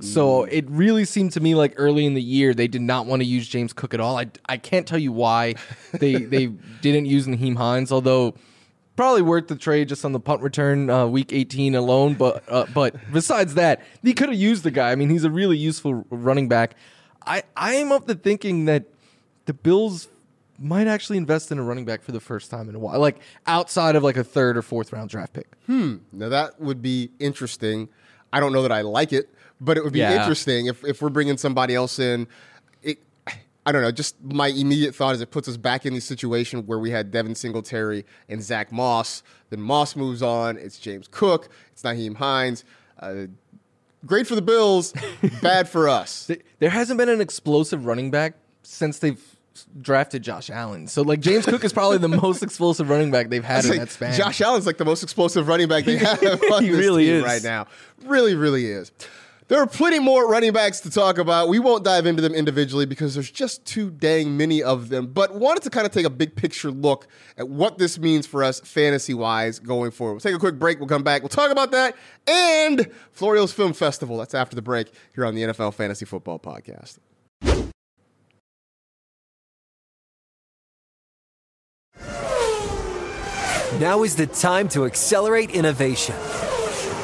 [0.00, 3.22] So it really seemed to me like early in the year they did not want
[3.22, 4.18] to use James Cook at all.
[4.18, 5.54] I, I can't tell you why
[5.92, 6.46] they they
[6.80, 8.34] didn't use Nyheim Hines, although
[8.96, 12.14] probably worth the trade just on the punt return uh, week 18 alone.
[12.14, 14.92] But uh, but besides that, he could have used the guy.
[14.92, 16.74] I mean, he's a really useful running back.
[17.26, 18.84] I I am of the thinking that
[19.46, 20.08] the Bills
[20.58, 23.18] might actually invest in a running back for the first time in a while, like
[23.46, 25.48] outside of like a third or fourth round draft pick.
[25.66, 25.96] Hmm.
[26.12, 27.88] Now that would be interesting.
[28.32, 29.28] I don't know that I like it,
[29.64, 30.20] but it would be Yeah.
[30.20, 32.26] interesting if, if we're bringing somebody else in.
[32.82, 32.98] It,
[33.64, 33.92] I don't know.
[33.92, 37.10] Just my immediate thought is it puts us back in the situation where we had
[37.10, 39.22] Devin Singletary and Zach Moss.
[39.50, 40.56] Then Moss moves on.
[40.58, 41.48] It's James Cook.
[41.72, 42.64] It's Nyheim Hines.
[42.98, 43.26] Uh,
[44.04, 44.92] great for the Bills,
[45.42, 46.28] bad for us.
[46.58, 49.20] There hasn't been an explosive running back since they've
[49.80, 50.86] drafted Josh Allen.
[50.88, 53.78] So like James Cook is probably the most explosive running back they've had in like
[53.80, 54.14] that span.
[54.14, 56.22] Josh Allen's like the most explosive running back they have
[56.52, 57.22] on He this really team is.
[57.24, 57.66] right now.
[58.04, 58.90] Really, really is.
[59.52, 61.50] There are plenty more running backs to talk about.
[61.50, 65.08] We won't dive into them individually because there's just too dang many of them.
[65.08, 68.42] But wanted to kind of take a big picture look at what this means for
[68.42, 70.14] us fantasy wise going forward.
[70.14, 70.78] We'll take a quick break.
[70.78, 71.20] We'll come back.
[71.20, 71.94] We'll talk about that
[72.26, 74.16] and Florio's Film Festival.
[74.16, 76.96] That's after the break here on the NFL Fantasy Football Podcast.
[83.78, 86.14] Now is the time to accelerate innovation.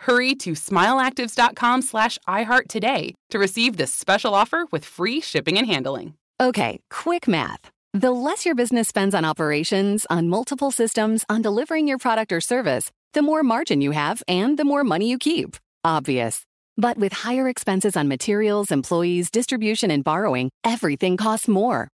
[0.00, 5.66] Hurry to smileactives.com slash iHeart today to receive this special offer with free shipping and
[5.66, 6.14] handling.
[6.40, 7.70] Okay, quick math.
[7.92, 12.40] The less your business spends on operations, on multiple systems, on delivering your product or
[12.40, 15.56] service, the more margin you have and the more money you keep.
[15.84, 16.44] Obvious.
[16.76, 21.88] But with higher expenses on materials, employees, distribution, and borrowing, everything costs more.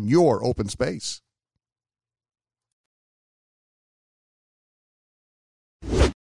[0.00, 1.20] your open space.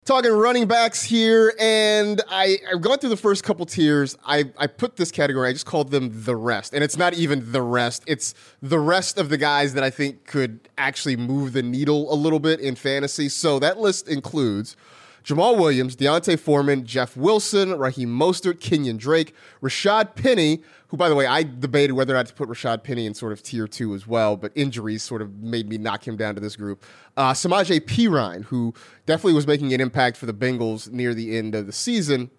[0.04, 4.16] Talking running backs here, and I, I've gone through the first couple tiers.
[4.24, 6.72] I, I put this category, I just called them the rest.
[6.72, 10.24] And it's not even the rest, it's the rest of the guys that I think
[10.24, 13.28] could actually move the needle a little bit in fantasy.
[13.28, 14.76] So that list includes
[15.26, 21.16] Jamaal Williams, D'Onta Foreman, Jeff Wilson, Raheem Mostert, Kenyon Drake, Rashaad Penny, who, by the
[21.16, 23.92] way, I debated whether or not to put Rashaad Penny in sort of tier two
[23.92, 26.84] as well, but injuries sort of made me knock him down to this group.
[27.16, 28.72] Uh, Samaje Perine, who
[29.04, 32.30] definitely was making an impact for the Bengals near the end of the season.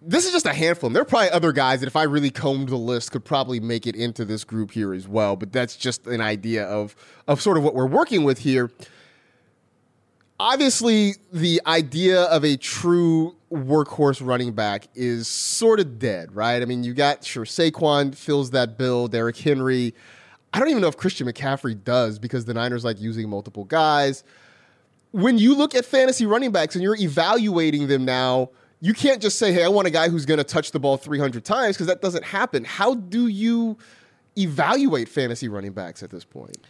[0.00, 0.88] this is just a handful.
[0.88, 3.60] And there are probably other guys that, if I really combed the list, could probably
[3.60, 5.36] make it into this group here as well.
[5.36, 6.96] But that's just an idea of
[7.28, 8.70] of sort of what we're working with here.
[10.42, 16.60] Obviously, the idea of a true workhorse running back is sort of dead, right?
[16.60, 19.94] I mean, you got sure Saquon fills that bill, Derrick Henry.
[20.52, 24.24] I don't even know if Christian McCaffrey does because the Niners like using multiple guys.
[25.12, 28.50] When you look at fantasy running backs and you're evaluating them now,
[28.80, 30.96] you can't just say, hey, I want a guy who's going to touch the ball
[30.96, 32.64] 300 times because that doesn't happen.
[32.64, 33.78] How do you
[34.36, 36.66] evaluate fantasy running backs at this point?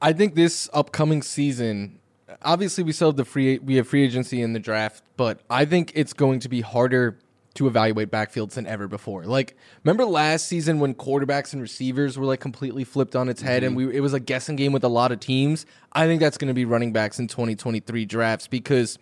[0.00, 1.98] I think this upcoming season,
[2.42, 5.64] obviously we still have the free we have free agency in the draft, but I
[5.64, 7.18] think it's going to be harder
[7.54, 9.24] to evaluate backfields than ever before.
[9.24, 13.64] Like, remember last season when quarterbacks and receivers were like completely flipped on its head,
[13.64, 15.66] and we it was a guessing game with a lot of teams.
[15.92, 18.98] I think that's going to be running backs in 2023 drafts because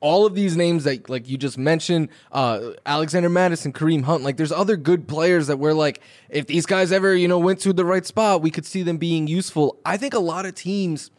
[0.00, 4.36] all of these names that like you just mentioned, uh, Alexander Mattison, Kareem Hunt, like
[4.36, 7.72] there's other good players that we're like, if these guys ever you know went to
[7.72, 9.78] the right spot, we could see them being useful.
[9.84, 11.10] I think a lot of teams,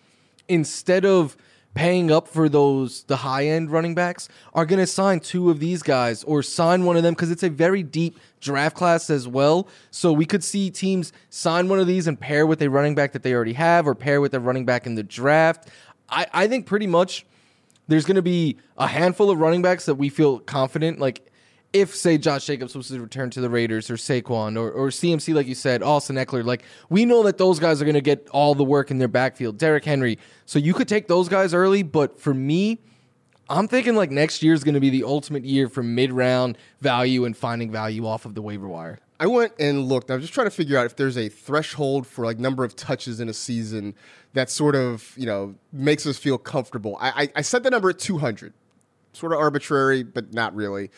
[0.50, 1.38] instead of
[1.76, 5.60] paying up for those the high end running backs are going to sign two of
[5.60, 9.28] these guys or sign one of them because it's a very deep draft class as
[9.28, 9.68] well.
[9.92, 13.12] So we could see teams sign one of these and pair with a running back
[13.14, 15.70] that they already have or pair with a running back in the draft.
[16.10, 17.26] I, I think pretty much
[17.88, 21.00] there's going to be a handful of running backs that we feel confident.
[21.00, 21.29] Like
[21.72, 25.36] if say Josh Jacobs was to return to the Raiders or Saquon or, or CMC,
[25.36, 28.28] like you said, Austin Ekeler, like we know that those guys are going to get
[28.32, 29.58] all the work in their backfield.
[29.58, 30.18] Derrick Henry.
[30.46, 32.80] So you could take those guys early, but for me,
[33.50, 36.58] I'm thinking like next year is going to be the ultimate year for mid round
[36.82, 39.00] value and finding value off of the waiver wire.
[39.20, 40.10] I went and looked.
[40.10, 42.76] I was just trying to figure out if there's a threshold for like number of
[42.76, 43.96] touches in a season
[44.34, 46.98] that sort of you know makes us feel comfortable.
[47.02, 48.54] I, I, I set the number at 200,
[49.14, 50.90] sort of arbitrary, but not really.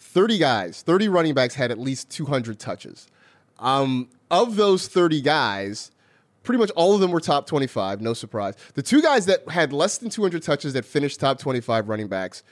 [0.00, 3.06] 30 guys, 30 running backs had at least 200 touches.
[3.58, 5.90] Um, of those 30 guys,
[6.42, 8.54] pretty much all of them were top 25, no surprise.
[8.74, 12.42] The two guys that had less than 200 touches that finished top 25 running backs,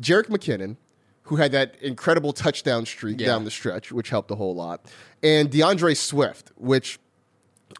[0.00, 0.76] Jerick McKinnon,
[1.22, 3.26] who had that incredible touchdown streak yeah.
[3.26, 4.80] down the stretch, which helped a whole lot,
[5.22, 6.98] and DeAndre Swift, which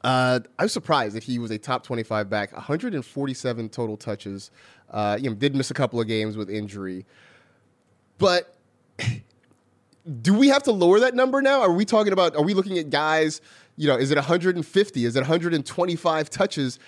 [0.03, 4.51] uh, I was surprised that he was a top 25 back, 147 total touches.
[4.91, 7.05] Uh, you know, did miss a couple of games with injury.
[8.19, 8.56] But
[10.23, 11.61] do we have to lower that number now?
[11.61, 13.41] Are we talking about, are we looking at guys,
[13.77, 15.05] you know, is it 150?
[15.05, 16.79] Is it 125 touches?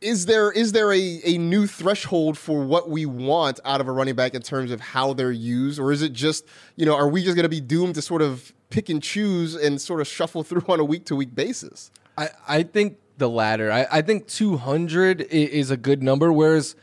[0.00, 3.92] Is there is there a, a new threshold for what we want out of a
[3.92, 5.78] running back in terms of how they're used?
[5.78, 8.20] Or is it just, you know, are we just going to be doomed to sort
[8.20, 11.92] of pick and choose and sort of shuffle through on a week to week basis?
[12.18, 13.70] I, I think the latter.
[13.70, 16.32] I, I think 200 is a good number.
[16.32, 16.74] Whereas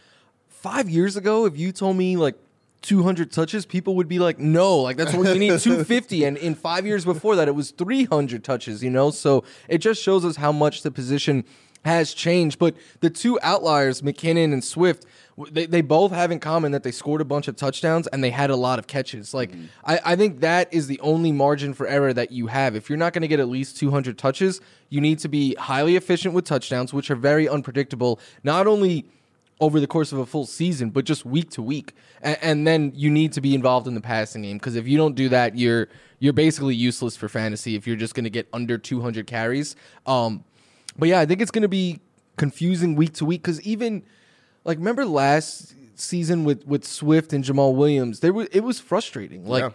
[0.47, 2.35] five years ago, if you told me like
[2.81, 6.23] 200 touches, people would be like, no, like that's what you need 250.
[6.23, 9.11] and in five years before that, it was 300 touches, you know?
[9.11, 11.43] So it just shows us how much the position
[11.85, 12.59] has changed.
[12.59, 15.05] But the two outliers, McKinnon and Swift,
[15.51, 18.29] they, they both have in common that they scored a bunch of touchdowns and they
[18.29, 19.33] had a lot of catches.
[19.33, 19.65] Like, mm-hmm.
[19.85, 22.75] I, I think that is the only margin for error that you have.
[22.75, 25.95] If you're not going to get at least 200 touches, you need to be highly
[25.95, 29.05] efficient with touchdowns, which are very unpredictable, not only
[29.59, 31.93] over the course of a full season, but just week to week.
[32.21, 34.97] And, and then you need to be involved in the passing game because if you
[34.97, 35.87] don't do that, you're
[36.19, 39.75] you're basically useless for fantasy if you're just going to get under 200 carries.
[40.05, 40.43] Um,
[40.97, 41.99] but yeah, I think it's going to be
[42.37, 44.03] confusing week to week because even
[44.63, 49.45] like remember last season with with Swift and Jamaal Williams, there was it was frustrating.
[49.45, 49.69] Like yeah.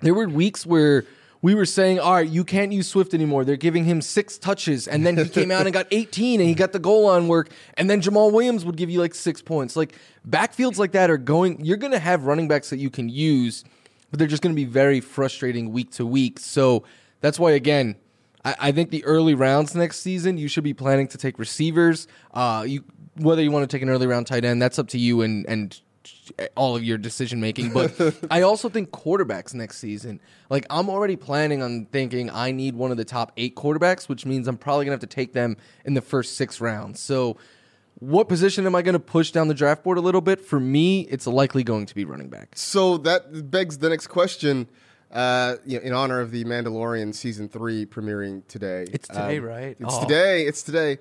[0.00, 1.04] there were weeks where
[1.44, 3.44] we were saying, all right, you can't use Swift anymore.
[3.44, 6.54] They're giving him six touches, and then he came out and got 18, and he
[6.54, 9.76] got the goal line work, and then Jamaal Williams would give you like six points.
[9.76, 9.94] Like
[10.26, 11.62] backfields like that are going.
[11.62, 13.62] You're going to have running backs that you can use,
[14.10, 16.40] but they're just going to be very frustrating week to week.
[16.40, 16.84] So
[17.20, 17.96] that's why again.
[18.42, 22.08] I, I think the early rounds next season, you should be planning to take receivers.
[22.32, 22.84] Uh, you
[23.16, 25.44] whether you want to take an early round tight end, that's up to you and
[25.46, 25.78] and
[26.56, 27.72] all of your decision making.
[27.72, 30.20] But I also think quarterbacks next season.
[30.50, 34.26] Like I'm already planning on thinking I need one of the top eight quarterbacks, which
[34.26, 37.00] means I'm probably gonna have to take them in the first six rounds.
[37.00, 37.36] So
[38.00, 40.40] what position am I going to push down the draft board a little bit?
[40.40, 42.48] For me, it's likely going to be running back.
[42.54, 44.68] So that begs the next question.
[45.12, 48.84] Uh, you know, in honor of the Mandalorian season three premiering today.
[48.92, 49.76] It's today, um, right?
[49.78, 50.02] It's oh.
[50.02, 50.44] today.
[50.44, 50.98] It's today.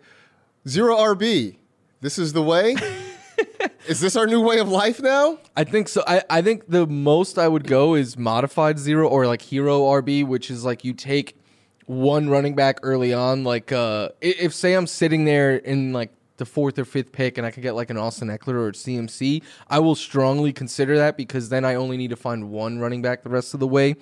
[0.68, 1.58] Zero RB.
[2.00, 2.76] This is the way.
[3.88, 5.40] is this our new way of life now?
[5.56, 6.04] I think so.
[6.08, 10.26] I, I think the most I would go is modified zero or like hero RB,
[10.26, 11.38] which is like you take
[11.86, 13.44] one running back early on.
[13.44, 17.46] Like uh, if say I'm sitting there in like the fourth or fifth pick and
[17.46, 21.50] I could get like an Austin Ekeler or CMC, I will strongly consider that because
[21.50, 23.96] then I only need to find one running back the rest of the way.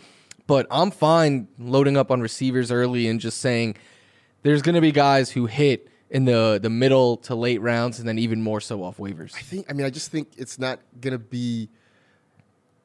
[0.48, 3.76] But I'm fine loading up on receivers early and just saying
[4.44, 8.08] there's going to be guys who hit in the the middle to late rounds and
[8.08, 9.34] then even more so off waivers.
[9.34, 9.66] I think.
[9.70, 11.70] I mean, I just think it's not gonna be.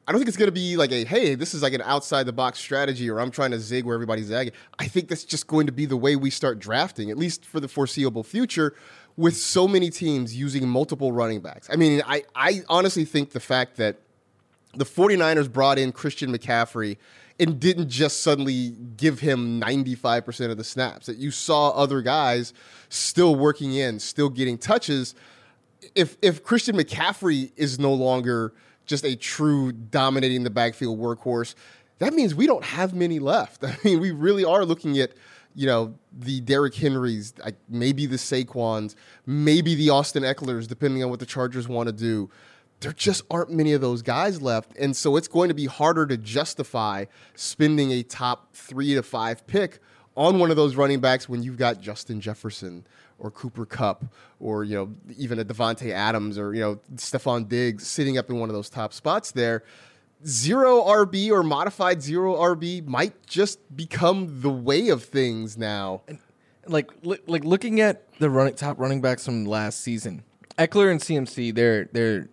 [0.08, 2.32] I don't think it's gonna be like a hey, this is like an outside the
[2.32, 4.52] box strategy, or I'm trying to zig where everybody's zagging.
[4.78, 7.58] I think that's just going to be the way we start drafting, at least for
[7.58, 8.74] the foreseeable future,
[9.16, 11.68] with so many teams using multiple running backs.
[11.70, 13.98] I mean, I I honestly think the fact that
[14.74, 16.98] the 49ers brought in Christian McCaffrey
[17.38, 21.06] and didn't just suddenly give him 95% of the snaps.
[21.06, 22.54] That you saw other guys
[22.88, 25.14] still working in, still getting touches.
[25.94, 28.54] If if Christian McCaffrey is no longer
[28.86, 31.54] just a true dominating the backfield workhorse,
[31.98, 33.64] that means we don't have many left.
[33.64, 35.12] I mean, we really are looking at
[35.54, 38.94] you know the Derrick Henrys, like maybe the Saquons,
[39.26, 42.30] maybe the Austin Ekelers, depending on what the Chargers want to do
[42.80, 44.76] there just aren't many of those guys left.
[44.76, 49.46] And so it's going to be harder to justify spending a top three to five
[49.46, 49.80] pick
[50.16, 52.86] on one of those running backs when you've got Justin Jefferson
[53.18, 54.04] or Cooper Kupp
[54.40, 58.38] or, you know, even a Davante Adams or, you know, Stefon Diggs sitting up in
[58.38, 59.62] one of those top spots there.
[60.26, 66.02] Zero RB or modified zero RB might just become the way of things now.
[66.66, 70.24] Like li- like looking at the running top running backs from last season,
[70.58, 72.28] Ekeler and CMC, they're they're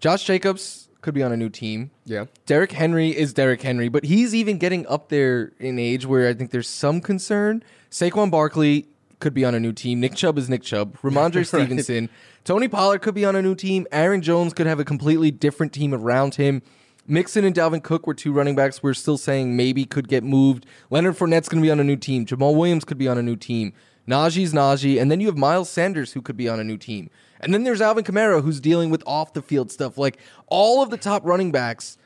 [0.00, 1.90] Josh Jacobs could be on a new team.
[2.04, 2.24] Yeah.
[2.46, 6.34] Derrick Henry is Derrick Henry, but he's even getting up there in age where I
[6.34, 7.62] think there's some concern.
[7.90, 8.88] Saquon Barkley
[9.20, 10.00] could be on a new team.
[10.00, 10.96] Nick Chubb is Nick Chubb.
[11.02, 12.10] Rhamondre Stevenson.
[12.44, 13.86] Tony Pollard could be on a new team.
[13.92, 16.62] Aaron Jones could have a completely different team around him.
[17.08, 20.66] Mixon and Dalvin Cook were two running backs we're still saying maybe could get moved.
[20.90, 22.26] Leonard Fournette's going to be on a new team.
[22.26, 23.72] Jamaal Williams could be on a new team.
[24.08, 25.00] Najee's Najee.
[25.00, 27.10] And then you have Miles Sanders who could be on a new team.
[27.40, 29.98] And then there's Alvin Kamara who's dealing with off the field stuff.
[29.98, 31.98] Like all of the top running backs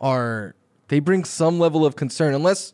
[0.00, 0.54] are
[0.88, 2.72] they bring some level of concern unless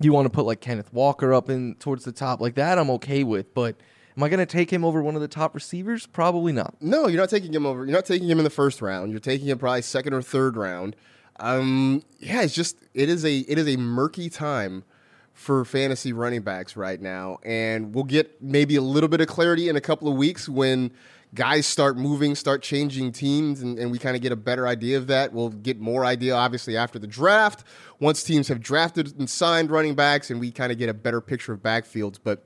[0.00, 2.90] you want to put like Kenneth Walker up in towards the top like that I'm
[2.90, 3.76] okay with, but
[4.16, 6.06] am I going to take him over one of the top receivers?
[6.06, 6.74] Probably not.
[6.80, 7.84] No, you're not taking him over.
[7.84, 9.10] You're not taking him in the first round.
[9.10, 10.96] You're taking him probably second or third round.
[11.40, 14.84] Um, yeah, it's just it is a it is a murky time
[15.32, 19.68] for fantasy running backs right now, and we'll get maybe a little bit of clarity
[19.68, 20.90] in a couple of weeks when
[21.34, 24.98] guys start moving, start changing teams, and, and we kind of get a better idea
[24.98, 25.32] of that.
[25.32, 27.64] We'll get more idea, obviously, after the draft,
[28.00, 31.20] once teams have drafted and signed running backs, and we kind of get a better
[31.20, 32.18] picture of backfields.
[32.22, 32.44] But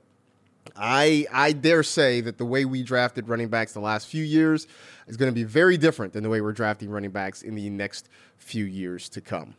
[0.75, 4.67] I I dare say that the way we drafted running backs the last few years
[5.07, 7.69] is going to be very different than the way we're drafting running backs in the
[7.69, 9.55] next few years to come.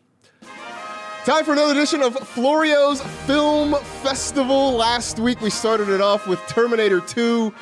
[1.24, 4.72] Time for another edition of Florio's Film Festival.
[4.72, 7.53] Last week we started it off with Terminator 2.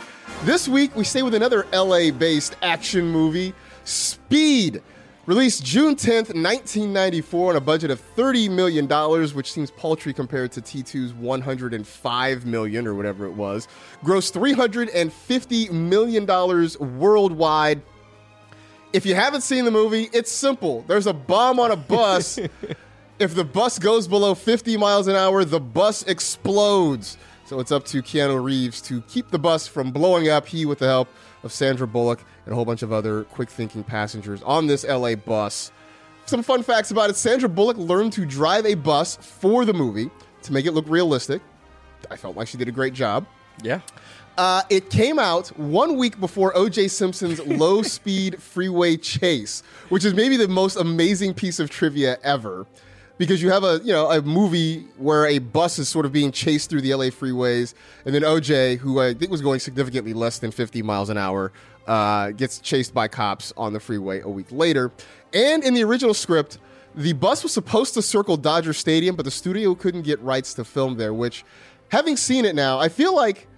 [0.45, 3.53] This week, we stay with another LA based action movie,
[3.85, 4.83] Speed.
[5.27, 8.87] Released June 10th, 1994, on a budget of $30 million,
[9.35, 13.67] which seems paltry compared to T2's 105 million or whatever it was.
[14.05, 16.27] Grossed $350 million
[17.01, 17.83] worldwide.
[18.93, 20.85] If you haven't seen the movie, it's simple.
[20.87, 22.39] There's a bomb on a bus.
[23.19, 27.19] if the bus goes below 50 miles an hour, the bus explodes.
[27.47, 30.47] So it's up to Keanu Reeves to keep the bus from blowing up.
[30.47, 31.09] He, with the help
[31.45, 35.15] of Sandra Bullock and a whole bunch of other quick thinking passengers on this LA
[35.15, 35.71] bus.
[36.25, 40.11] Some fun facts about it Sandra Bullock learned to drive a bus for the movie
[40.43, 41.41] to make it look realistic.
[42.11, 43.25] I felt like she did a great job.
[43.63, 43.81] Yeah.
[44.37, 46.89] Uh, it came out one week before O.J.
[46.89, 52.67] Simpson's low speed freeway chase, which is maybe the most amazing piece of trivia ever
[53.19, 56.33] because you have a you know a movie where a bus is sort of being
[56.33, 60.39] chased through the LA freeways, and then OJ, who I think was going significantly less
[60.39, 61.53] than 50 miles an hour,
[61.87, 64.93] uh, gets chased by cops on the freeway a week later.
[65.33, 66.59] And in the original script,
[66.95, 70.65] the bus was supposed to circle Dodger Stadium, but the studio couldn't get rights to
[70.65, 71.13] film there.
[71.13, 71.45] Which,
[71.91, 73.49] having seen it now, I feel like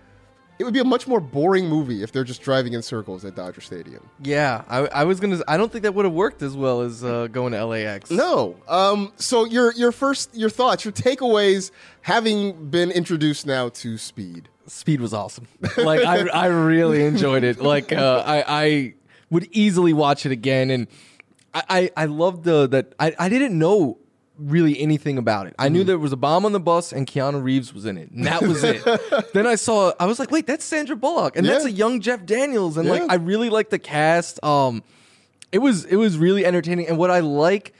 [0.59, 3.35] it would be a much more boring movie if they're just driving in circles at
[3.35, 4.09] Dodger Stadium.
[4.23, 5.39] Yeah, I, I was gonna.
[5.47, 8.11] I don't think that would have worked as well as uh, going to LAX.
[8.11, 8.57] No.
[8.69, 9.13] Um.
[9.17, 11.71] So your your first your thoughts, your takeaways,
[12.03, 14.49] having been introduced now to Speed.
[14.67, 15.47] Speed was awesome.
[15.77, 17.61] Like I, I really enjoyed it.
[17.61, 18.95] Like uh, I, I
[19.31, 20.89] would easily watch it again, and
[21.55, 23.99] I, I, I loved the that I, I didn't know
[24.39, 25.55] really anything about it.
[25.59, 28.11] I knew there was a bomb on the bus and Keanu Reeves was in it,
[28.11, 28.85] and that was it.
[29.35, 32.25] then I saw, I was like, wait, that's Sandra Bullock, and that's a young Jeff
[32.25, 34.43] Daniels, and like I really like the cast.
[34.45, 34.83] Um,
[35.51, 37.75] it was it was really entertaining, and what I like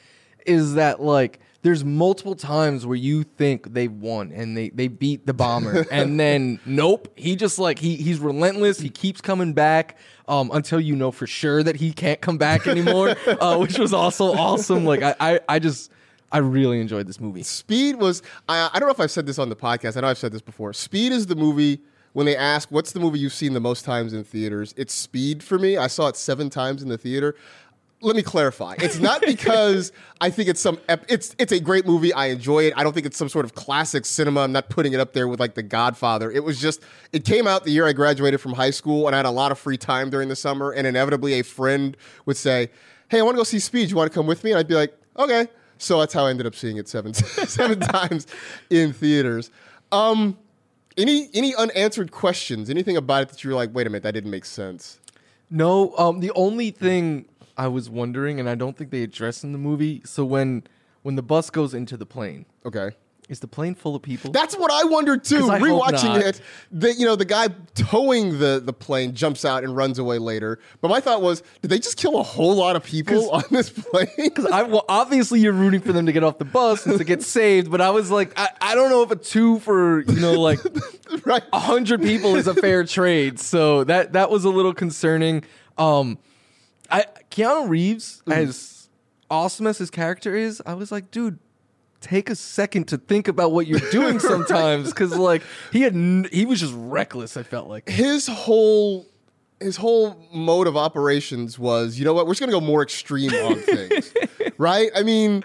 [0.47, 5.27] is that like there's multiple times where you think they won and they they beat
[5.27, 8.81] the bomber, and then nope, he just like he he's relentless.
[8.81, 9.97] He keeps coming back.
[10.27, 13.95] Um, until you know for sure that he can't come back anymore, uh, which was
[13.95, 14.85] also awesome.
[14.85, 15.91] Like I, I, I just
[16.31, 17.43] I really enjoyed this movie.
[17.43, 19.97] Speed was I, I don't know if I've said this on the podcast.
[19.97, 20.73] I know I've said this before.
[20.73, 21.81] Speed is the movie
[22.13, 24.75] when they ask what's the movie you've seen the most times in theaters.
[24.77, 25.77] It's Speed for me.
[25.77, 27.35] I saw it seven times in the theater.
[28.01, 28.77] Let me clarify.
[28.79, 30.79] It's not because I think it's some.
[30.89, 32.13] Ep- it's it's a great movie.
[32.13, 32.75] I enjoy it.
[32.77, 34.43] I don't think it's some sort of classic cinema.
[34.43, 36.31] I'm not putting it up there with like The Godfather.
[36.31, 36.83] It was just.
[37.13, 39.51] It came out the year I graduated from high school, and I had a lot
[39.51, 40.71] of free time during the summer.
[40.71, 42.71] And inevitably, a friend would say,
[43.09, 43.91] "Hey, I want to go see Speed.
[43.91, 45.49] You want to come with me?" And I'd be like, "Okay."
[45.79, 48.27] So that's how I ended up seeing it seven seven times
[48.71, 49.51] in theaters.
[49.93, 50.37] Um,
[50.97, 52.69] any any unanswered questions?
[52.69, 54.99] Anything about it that you were like, wait a minute, that didn't make sense?
[55.51, 57.27] No, um, the only thing
[57.57, 60.03] I was wondering, and I don't think they address in the movie.
[60.05, 60.65] So when
[61.03, 62.91] when the bus goes into the plane, Okay.
[63.29, 64.33] Is the plane full of people?
[64.33, 65.51] That's what I wondered too.
[65.51, 66.41] I Rewatching it,
[66.73, 70.59] the you know the guy towing the the plane jumps out and runs away later.
[70.81, 73.71] But my thought was, did they just kill a whole lot of people on this
[73.71, 74.09] plane?
[74.17, 77.05] Because I well, obviously you're rooting for them to get off the bus and to
[77.05, 80.21] get saved, but I was like, I, I don't know if a two for you
[80.21, 80.61] know like
[81.25, 81.43] right.
[81.53, 83.39] a hundred people is a fair trade.
[83.39, 85.45] So that that was a little concerning.
[85.77, 86.19] Um,
[86.91, 88.89] I Keanu Reeves, as
[89.31, 91.39] awesome as his character is, I was like, dude.
[92.01, 95.43] Take a second to think about what you're doing sometimes, because like
[95.73, 97.37] he had, n- he was just reckless.
[97.37, 99.07] I felt like his whole
[99.61, 103.33] his whole mode of operations was, you know what, we're just gonna go more extreme
[103.33, 104.13] on things,
[104.59, 104.91] right?
[104.95, 105.43] I mean,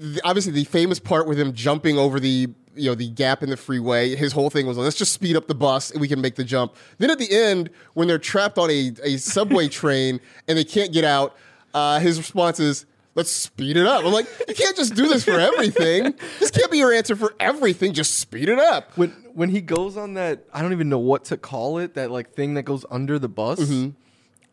[0.00, 3.50] th- obviously the famous part with him jumping over the you know the gap in
[3.50, 4.14] the freeway.
[4.14, 6.44] His whole thing was, let's just speed up the bus and we can make the
[6.44, 6.76] jump.
[6.98, 10.92] Then at the end, when they're trapped on a, a subway train and they can't
[10.92, 11.34] get out,
[11.74, 12.86] uh, his response is.
[13.16, 14.04] Let's speed it up.
[14.04, 16.14] I'm like, you can't just do this for everything.
[16.38, 17.94] This can't be your answer for everything.
[17.94, 18.96] Just speed it up.
[18.96, 22.10] when when he goes on that I don't even know what to call it that
[22.10, 23.58] like thing that goes under the bus.
[23.58, 23.90] Mm-hmm.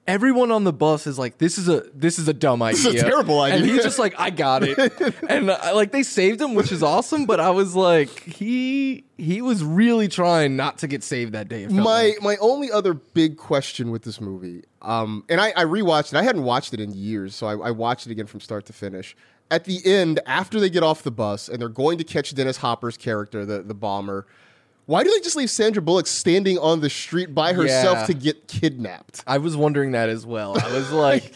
[0.05, 2.89] Everyone on the bus is like, "This is a this is a dumb idea.
[2.89, 4.77] is a terrible And he's just like, "I got it,"
[5.29, 7.25] and uh, like they saved him, which is awesome.
[7.25, 11.67] But I was like, he he was really trying not to get saved that day.
[11.67, 12.21] my like.
[12.21, 16.17] my only other big question with this movie, um, and I, I rewatched it.
[16.17, 18.73] I hadn't watched it in years, so I, I watched it again from start to
[18.73, 19.15] finish.
[19.51, 22.57] At the end, after they get off the bus and they're going to catch Dennis
[22.57, 24.27] Hopper's character, the the bomber,
[24.85, 28.05] why do they just leave Sandra Bullock standing on the street by herself Yeah.
[28.07, 29.23] to get kidnapped?
[29.25, 30.57] I was wondering that as well.
[30.59, 31.33] I was like.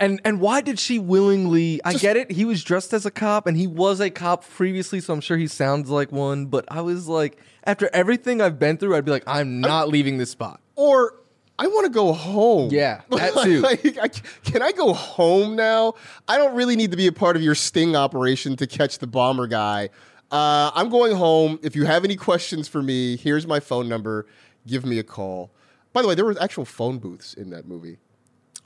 [0.00, 1.80] And and why did she willingly?
[1.84, 2.32] I get it.
[2.32, 5.36] He was dressed as a cop, and he was a cop previously, so I'm sure
[5.36, 6.46] he sounds like one.
[6.46, 10.18] But I was like, after everything I've been through, I'd be like, I'm not leaving
[10.18, 10.60] this spot.
[10.74, 11.14] Or
[11.60, 12.70] I want to go home.
[12.72, 13.60] Yeah, that too.
[13.60, 14.08] Like, I-
[14.50, 15.94] can I go home now?
[16.26, 19.06] I don't really need to be a part of your sting operation to catch the
[19.06, 19.90] bomber guy.
[20.30, 21.58] Uh, I'm going home.
[21.62, 24.26] If you have any questions for me, here's my phone number.
[24.66, 25.50] Give me a call.
[25.92, 27.98] By the way, there were actual phone booths in that movie.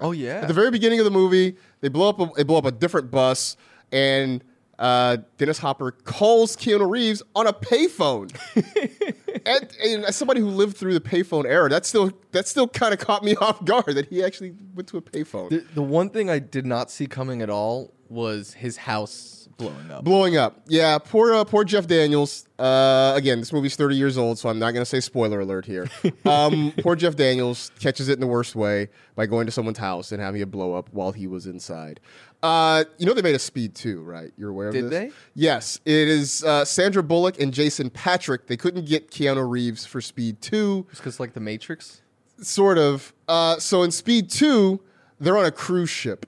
[0.01, 0.41] Oh yeah.
[0.41, 2.71] At the very beginning of the movie, they blow up a, they blow up a
[2.71, 3.57] different bus,
[3.93, 4.43] and
[4.79, 8.33] uh, Dennis Hopper calls Keanu Reeves on a payphone.
[9.47, 12.95] and, and as somebody who lived through the payphone era, that still that still kind
[12.95, 15.51] of caught me off guard that he actually went to a payphone.
[15.51, 19.91] the, the one thing I did not see coming at all was his house blowing
[19.91, 20.05] up.
[20.05, 20.97] Blowing up, yeah.
[20.99, 22.47] Poor, uh, poor Jeff Daniels.
[22.59, 25.67] Uh, again, this movie's thirty years old, so I'm not going to say spoiler alert
[25.67, 25.89] here.
[26.25, 30.13] Um, poor Jeff Daniels catches it in the worst way by going to someone's house
[30.13, 32.01] and having it blow up while he was inside.
[32.43, 34.31] Uh, you know they made a Speed too, right?
[34.37, 34.91] You're aware of Did this?
[34.91, 35.11] they?
[35.35, 38.47] Yes, it is uh, Sandra Bullock and Jason Patric.
[38.47, 42.03] They couldn't get Keanu Reeves for Speed Two, because like the Matrix.
[42.41, 43.13] sort of.
[43.27, 44.81] Uh, so in Speed Two,
[45.19, 46.27] they're on a cruise ship.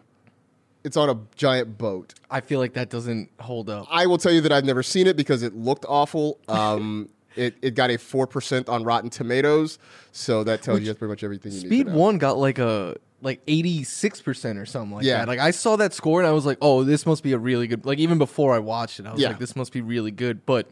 [0.82, 2.14] It's on a giant boat.
[2.30, 3.86] I feel like that doesn't hold up.
[3.90, 6.38] I will tell you that I've never seen it because it looked awful.
[6.48, 9.78] Um, it, it got a four percent on Rotten Tomatoes,
[10.12, 11.66] so that tells you that's pretty much everything you need.
[11.66, 15.18] Speed one got like a like eighty six percent or something like Yeah.
[15.18, 15.28] that.
[15.28, 17.66] Like I saw that score and I was like, oh, this must be a really
[17.66, 17.84] good.
[17.84, 19.28] Like even before I watched it, I was Yeah.
[19.28, 20.46] like, this must be really good.
[20.46, 20.70] But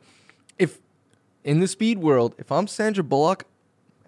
[0.58, 0.78] if
[1.44, 3.44] in the speed world, if I'm Sandra Bullock.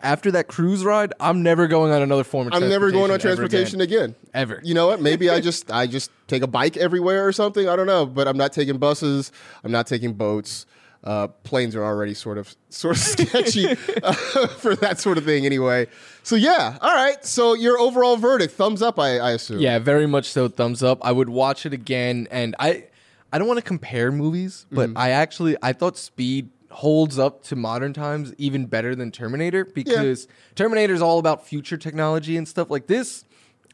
[0.03, 2.73] After that cruise ride, I'm never going on another form of transportation.
[2.75, 4.15] I'm never going on transportation ever again.
[4.33, 4.61] Ever.
[4.63, 5.01] You know what?
[5.01, 7.69] Maybe I just I just take a bike everywhere or something.
[7.69, 9.33] I don't know, but I'm not taking buses.
[9.65, 10.67] I'm not taking boats.
[11.03, 13.69] Uh, planes are already sort of sort of sketchy
[14.03, 14.13] uh,
[14.59, 15.87] for that sort of thing, anyway.
[16.23, 17.25] So yeah, all right.
[17.25, 19.61] So your overall verdict, thumbs up, I, I assume.
[19.61, 20.49] Yeah, very much so.
[20.49, 20.99] Thumbs up.
[21.03, 22.85] I would watch it again, and I,
[23.33, 27.57] I don't want to compare movies, but I actually I thought Speed holds up to
[27.57, 32.71] modern times even better than Terminator because Terminator is all about future technology and stuff
[32.71, 33.25] like this.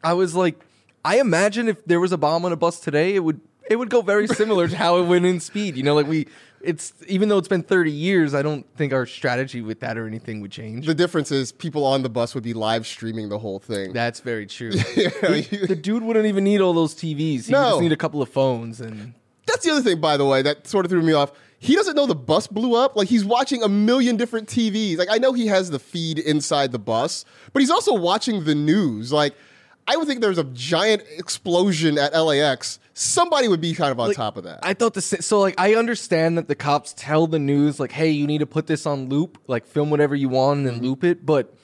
[0.03, 0.65] I was like,
[1.05, 3.91] I imagine if there was a bomb on a bus today, it would it would
[3.91, 5.77] go very similar to how it went in speed.
[5.77, 6.27] You know, like we,
[6.61, 10.07] it's even though it's been 30 years, I don't think our strategy with that or
[10.07, 10.87] anything would change.
[10.87, 13.93] The difference is people on the bus would be live streaming the whole thing.
[13.93, 14.71] That's very true.
[14.73, 17.47] the, the dude wouldn't even need all those TVs.
[17.47, 17.71] He No.
[17.71, 19.15] just need a couple of phones and.
[19.47, 21.31] That's the other thing, by the way, that sort of threw me off.
[21.59, 22.97] He doesn't know the bus blew up.
[22.97, 24.99] Like he's watching a million different TVs.
[24.99, 28.55] Like I know he has the feed inside the bus, but he's also watching the
[28.55, 29.13] news.
[29.13, 29.35] Like
[29.89, 32.81] I would think there's a giant explosion at LAX.
[32.93, 34.61] Somebody would be kind of on Like, top of that.
[34.63, 38.11] I thought the so like I understand that the cops tell the news like, hey,
[38.11, 40.85] you need to put this on loop, like film whatever you want and then mm-hmm.
[40.85, 41.25] loop it.
[41.25, 41.55] But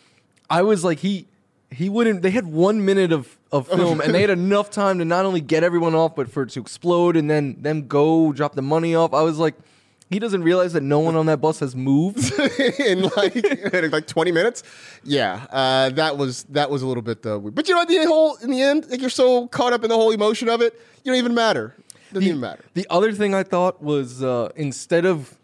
[0.49, 1.27] I was like, he
[1.71, 2.23] he wouldn't.
[2.23, 5.41] They had one minute of of film and they had enough time to not only
[5.41, 8.95] get everyone off, but for it to explode and then them go drop the money
[8.95, 9.13] off.
[9.13, 9.55] I was like.
[10.13, 12.33] He doesn't realize that no one on that bus has moved.
[12.79, 14.63] in like in like 20 minutes.
[15.05, 17.55] Yeah, uh, that was that was a little bit uh, weird.
[17.55, 19.97] But you know, the whole in the end, like you're so caught up in the
[19.97, 21.75] whole emotion of it, you don't even matter.
[22.13, 22.65] Doesn't even matter.
[22.75, 25.37] The other thing I thought was uh, instead of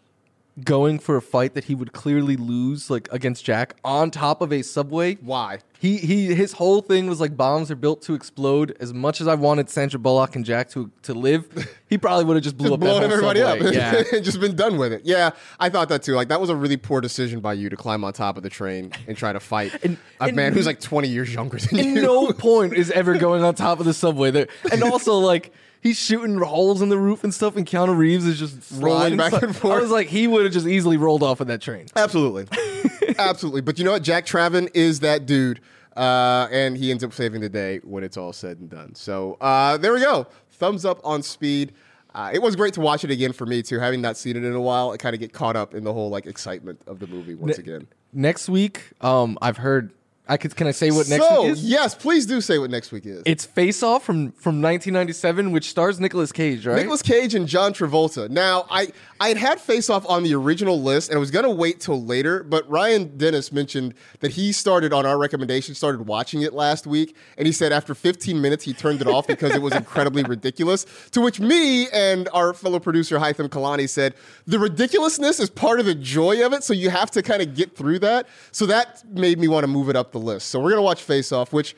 [0.65, 4.53] going for a fight that he would clearly lose, like against Jack, on top of
[4.53, 5.61] a subway, Why?
[5.81, 8.77] He he his whole thing was like bombs are built to explode.
[8.81, 11.47] As much as I wanted Sandra Bullock and Jack to to live,
[11.89, 13.69] he probably would have just blew Just up blown everybody subway.
[13.69, 14.03] up Yeah.
[14.17, 15.03] and just been done with it.
[15.05, 16.15] Yeah, I thought that too.
[16.15, 18.51] Like that was a really poor decision by you to climb on top of the
[18.51, 21.79] train and try to fight And- a and- man who's like 20 years younger than
[21.79, 22.03] And you.
[22.03, 24.49] no point is ever going on top of the subway there.
[24.73, 28.37] And also like he's shooting holes in the roof and stuff, and Keanu Reeves is
[28.37, 29.79] just Rolling sliding back and forth.
[29.79, 31.87] I was like, he would have just easily rolled off of that train.
[31.95, 32.47] Absolutely.
[33.19, 33.61] Absolutely.
[33.61, 34.03] But you know what?
[34.03, 35.61] Jack Traven is that dude.
[35.97, 38.95] Uh, and he ends up saving the day when it's all said and done.
[38.95, 40.29] So uh, there we go.
[40.53, 41.73] Thumbs up on speed.
[42.15, 43.81] Uh, it was great to watch it again for me too.
[43.81, 45.93] Having not seen it in a while, I kind of get caught up in the
[45.93, 47.89] whole like excitement of the movie once again.
[48.13, 49.93] Next week, um, I've heard.
[50.29, 50.55] I could.
[50.55, 51.65] Can I say what next so week is?
[51.65, 53.23] yes, please do say what next week is.
[53.25, 56.77] It's Face Off from from 1997, which stars Nicolas Cage, right?
[56.77, 58.29] Nicolas Cage and John Travolta.
[58.29, 58.89] Now, I
[59.21, 62.05] I had had Face Off on the original list, and I was gonna wait till
[62.05, 62.43] later.
[62.43, 67.17] But Ryan Dennis mentioned that he started on our recommendation, started watching it last week,
[67.39, 70.85] and he said after 15 minutes he turned it off because it was incredibly ridiculous.
[71.13, 74.15] To which me and our fellow producer Hytham Kalani said
[74.47, 77.55] the ridiculousness is part of the joy of it, so you have to kind of
[77.55, 78.29] get through that.
[78.53, 80.49] So that made me want to move it up the list.
[80.49, 81.75] So we're gonna watch Face Off, which.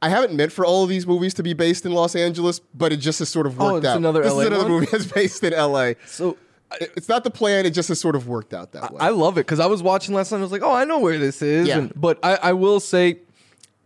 [0.00, 2.92] I haven't meant for all of these movies to be based in Los Angeles, but
[2.92, 3.96] it just has sort of Oh, worked it's out.
[3.96, 4.72] another this LA is another one?
[4.74, 5.94] movie that's based in LA.
[6.06, 6.36] so
[6.80, 7.66] It's not the plan.
[7.66, 8.98] It just has sort of worked out that way.
[9.00, 10.38] I love it because I was watching last night.
[10.38, 11.66] I was like, oh, I know where this is.
[11.66, 11.78] Yeah.
[11.78, 13.18] And, but I, I will say,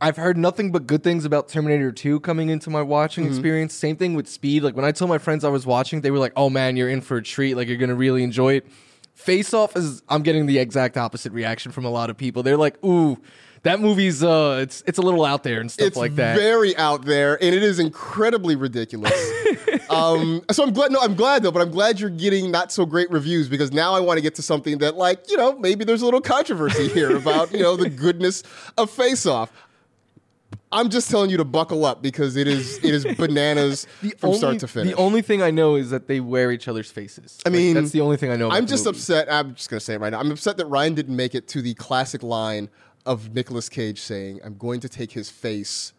[0.02, 3.32] I've heard nothing but good things about Terminator 2 coming into my watching Mm-hmm.
[3.32, 3.72] experience.
[3.72, 4.64] Same thing with Speed.
[4.64, 6.90] Like when I told my friends I was watching, they were like, oh man, you're
[6.90, 7.54] in for a treat.
[7.54, 8.66] Like you're going to really enjoy it.
[9.14, 12.42] Face Off is, I'm getting the exact opposite reaction from a lot of people.
[12.42, 13.16] They're like, ooh,
[13.64, 16.36] that movie's, uh, it's, it's a little out there and stuff it's like that.
[16.36, 19.12] very out there, and it is incredibly ridiculous.
[19.90, 20.90] um, so I'm glad.
[20.90, 21.52] No, I'm glad though.
[21.52, 24.34] But I'm glad you're getting not so great reviews because now I want to get
[24.36, 27.76] to something that, like, you know, maybe there's a little controversy here about you know
[27.76, 28.42] the goodness
[28.76, 29.52] of Face Off.
[30.72, 33.86] I'm just telling you to buckle up because it is it is bananas
[34.18, 34.94] from only, start to finish.
[34.94, 37.38] The only thing I know is that they wear each other's faces.
[37.44, 38.46] I Like, mean, that's the only thing I know.
[38.46, 39.30] About I'm just upset.
[39.30, 40.18] I'm just going to say it right now.
[40.18, 42.70] I'm upset that Ryan didn't make it to the classic line
[43.06, 45.92] of Nicolas Cage saying, "I'm going to take his face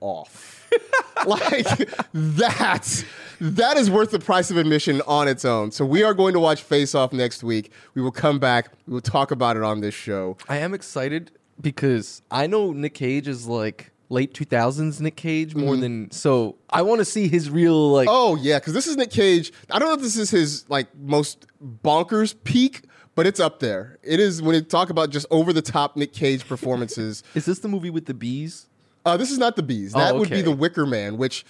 [0.00, 0.70] off."
[1.26, 1.66] like
[2.12, 3.04] that.
[3.40, 5.70] That is worth the price of admission on its own.
[5.70, 7.72] So we are going to watch Face Off next week.
[7.94, 8.68] We will come back.
[8.86, 10.36] We will talk about it on this show.
[10.48, 11.30] I am excited
[11.60, 16.82] because I know Nick Cage is like late 2000s Nick Cage more than so I
[16.82, 18.16] want to see his real like Mm-hmm.
[18.16, 19.52] Oh yeah, because this is Nick Cage.
[19.70, 21.46] I don't know if this is his like most
[21.84, 22.82] bonkers peak,
[23.14, 23.98] but it's up there.
[24.02, 27.22] It is when you talk about just over the top Nick Cage performances.
[27.34, 28.66] is this the movie with the bees?
[29.04, 29.92] Uh, this is not the bees.
[29.94, 31.44] That Oh, would be the Wicker Man, which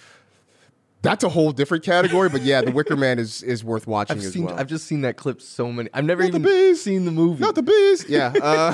[1.01, 2.29] that's a whole different category.
[2.29, 4.57] But yeah, the Wicker Man is is worth watching I've as seen well.
[4.59, 5.89] I've just seen that clip so many.
[5.93, 6.81] I've never Not the even bees.
[6.81, 7.41] seen the movie.
[7.43, 8.05] not the bees.
[8.07, 8.33] Yeah.
[8.41, 8.73] Uh,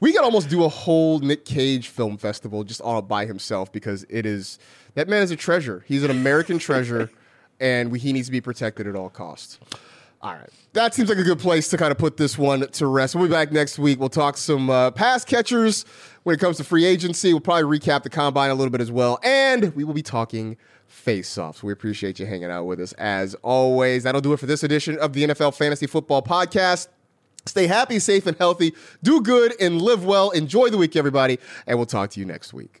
[0.00, 4.04] we could almost do a whole Nick Cage film festival just all by himself because
[4.10, 4.58] it is
[4.94, 5.82] that man is a treasure.
[5.86, 7.08] He's an American treasure,
[7.58, 9.58] and we, he needs to be protected at all costs.
[10.24, 10.48] All right.
[10.72, 13.14] That seems like a good place to kind of put this one to rest.
[13.14, 14.00] We'll be back next week.
[14.00, 15.84] We'll talk some uh, pass catchers
[16.22, 17.34] when it comes to free agency.
[17.34, 19.20] We'll probably recap the combine a little bit as well.
[19.22, 20.56] And we will be talking
[20.86, 21.62] face offs.
[21.62, 24.04] We appreciate you hanging out with us as always.
[24.04, 26.88] That'll do it for this edition of the NFL Fantasy Football Podcast.
[27.44, 28.74] Stay happy, safe, and healthy.
[29.02, 30.30] Do good and live well.
[30.30, 31.38] Enjoy the week, everybody.
[31.66, 32.80] And we'll talk to you next week.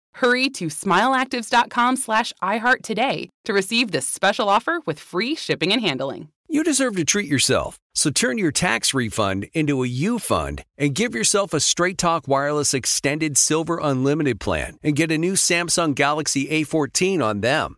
[0.13, 5.81] Hurry to smileactives.com slash iHeart today to receive this special offer with free shipping and
[5.81, 6.29] handling.
[6.49, 10.93] You deserve to treat yourself, so turn your tax refund into a U fund and
[10.93, 15.95] give yourself a Straight Talk Wireless Extended Silver Unlimited plan and get a new Samsung
[15.95, 17.77] Galaxy A14 on them.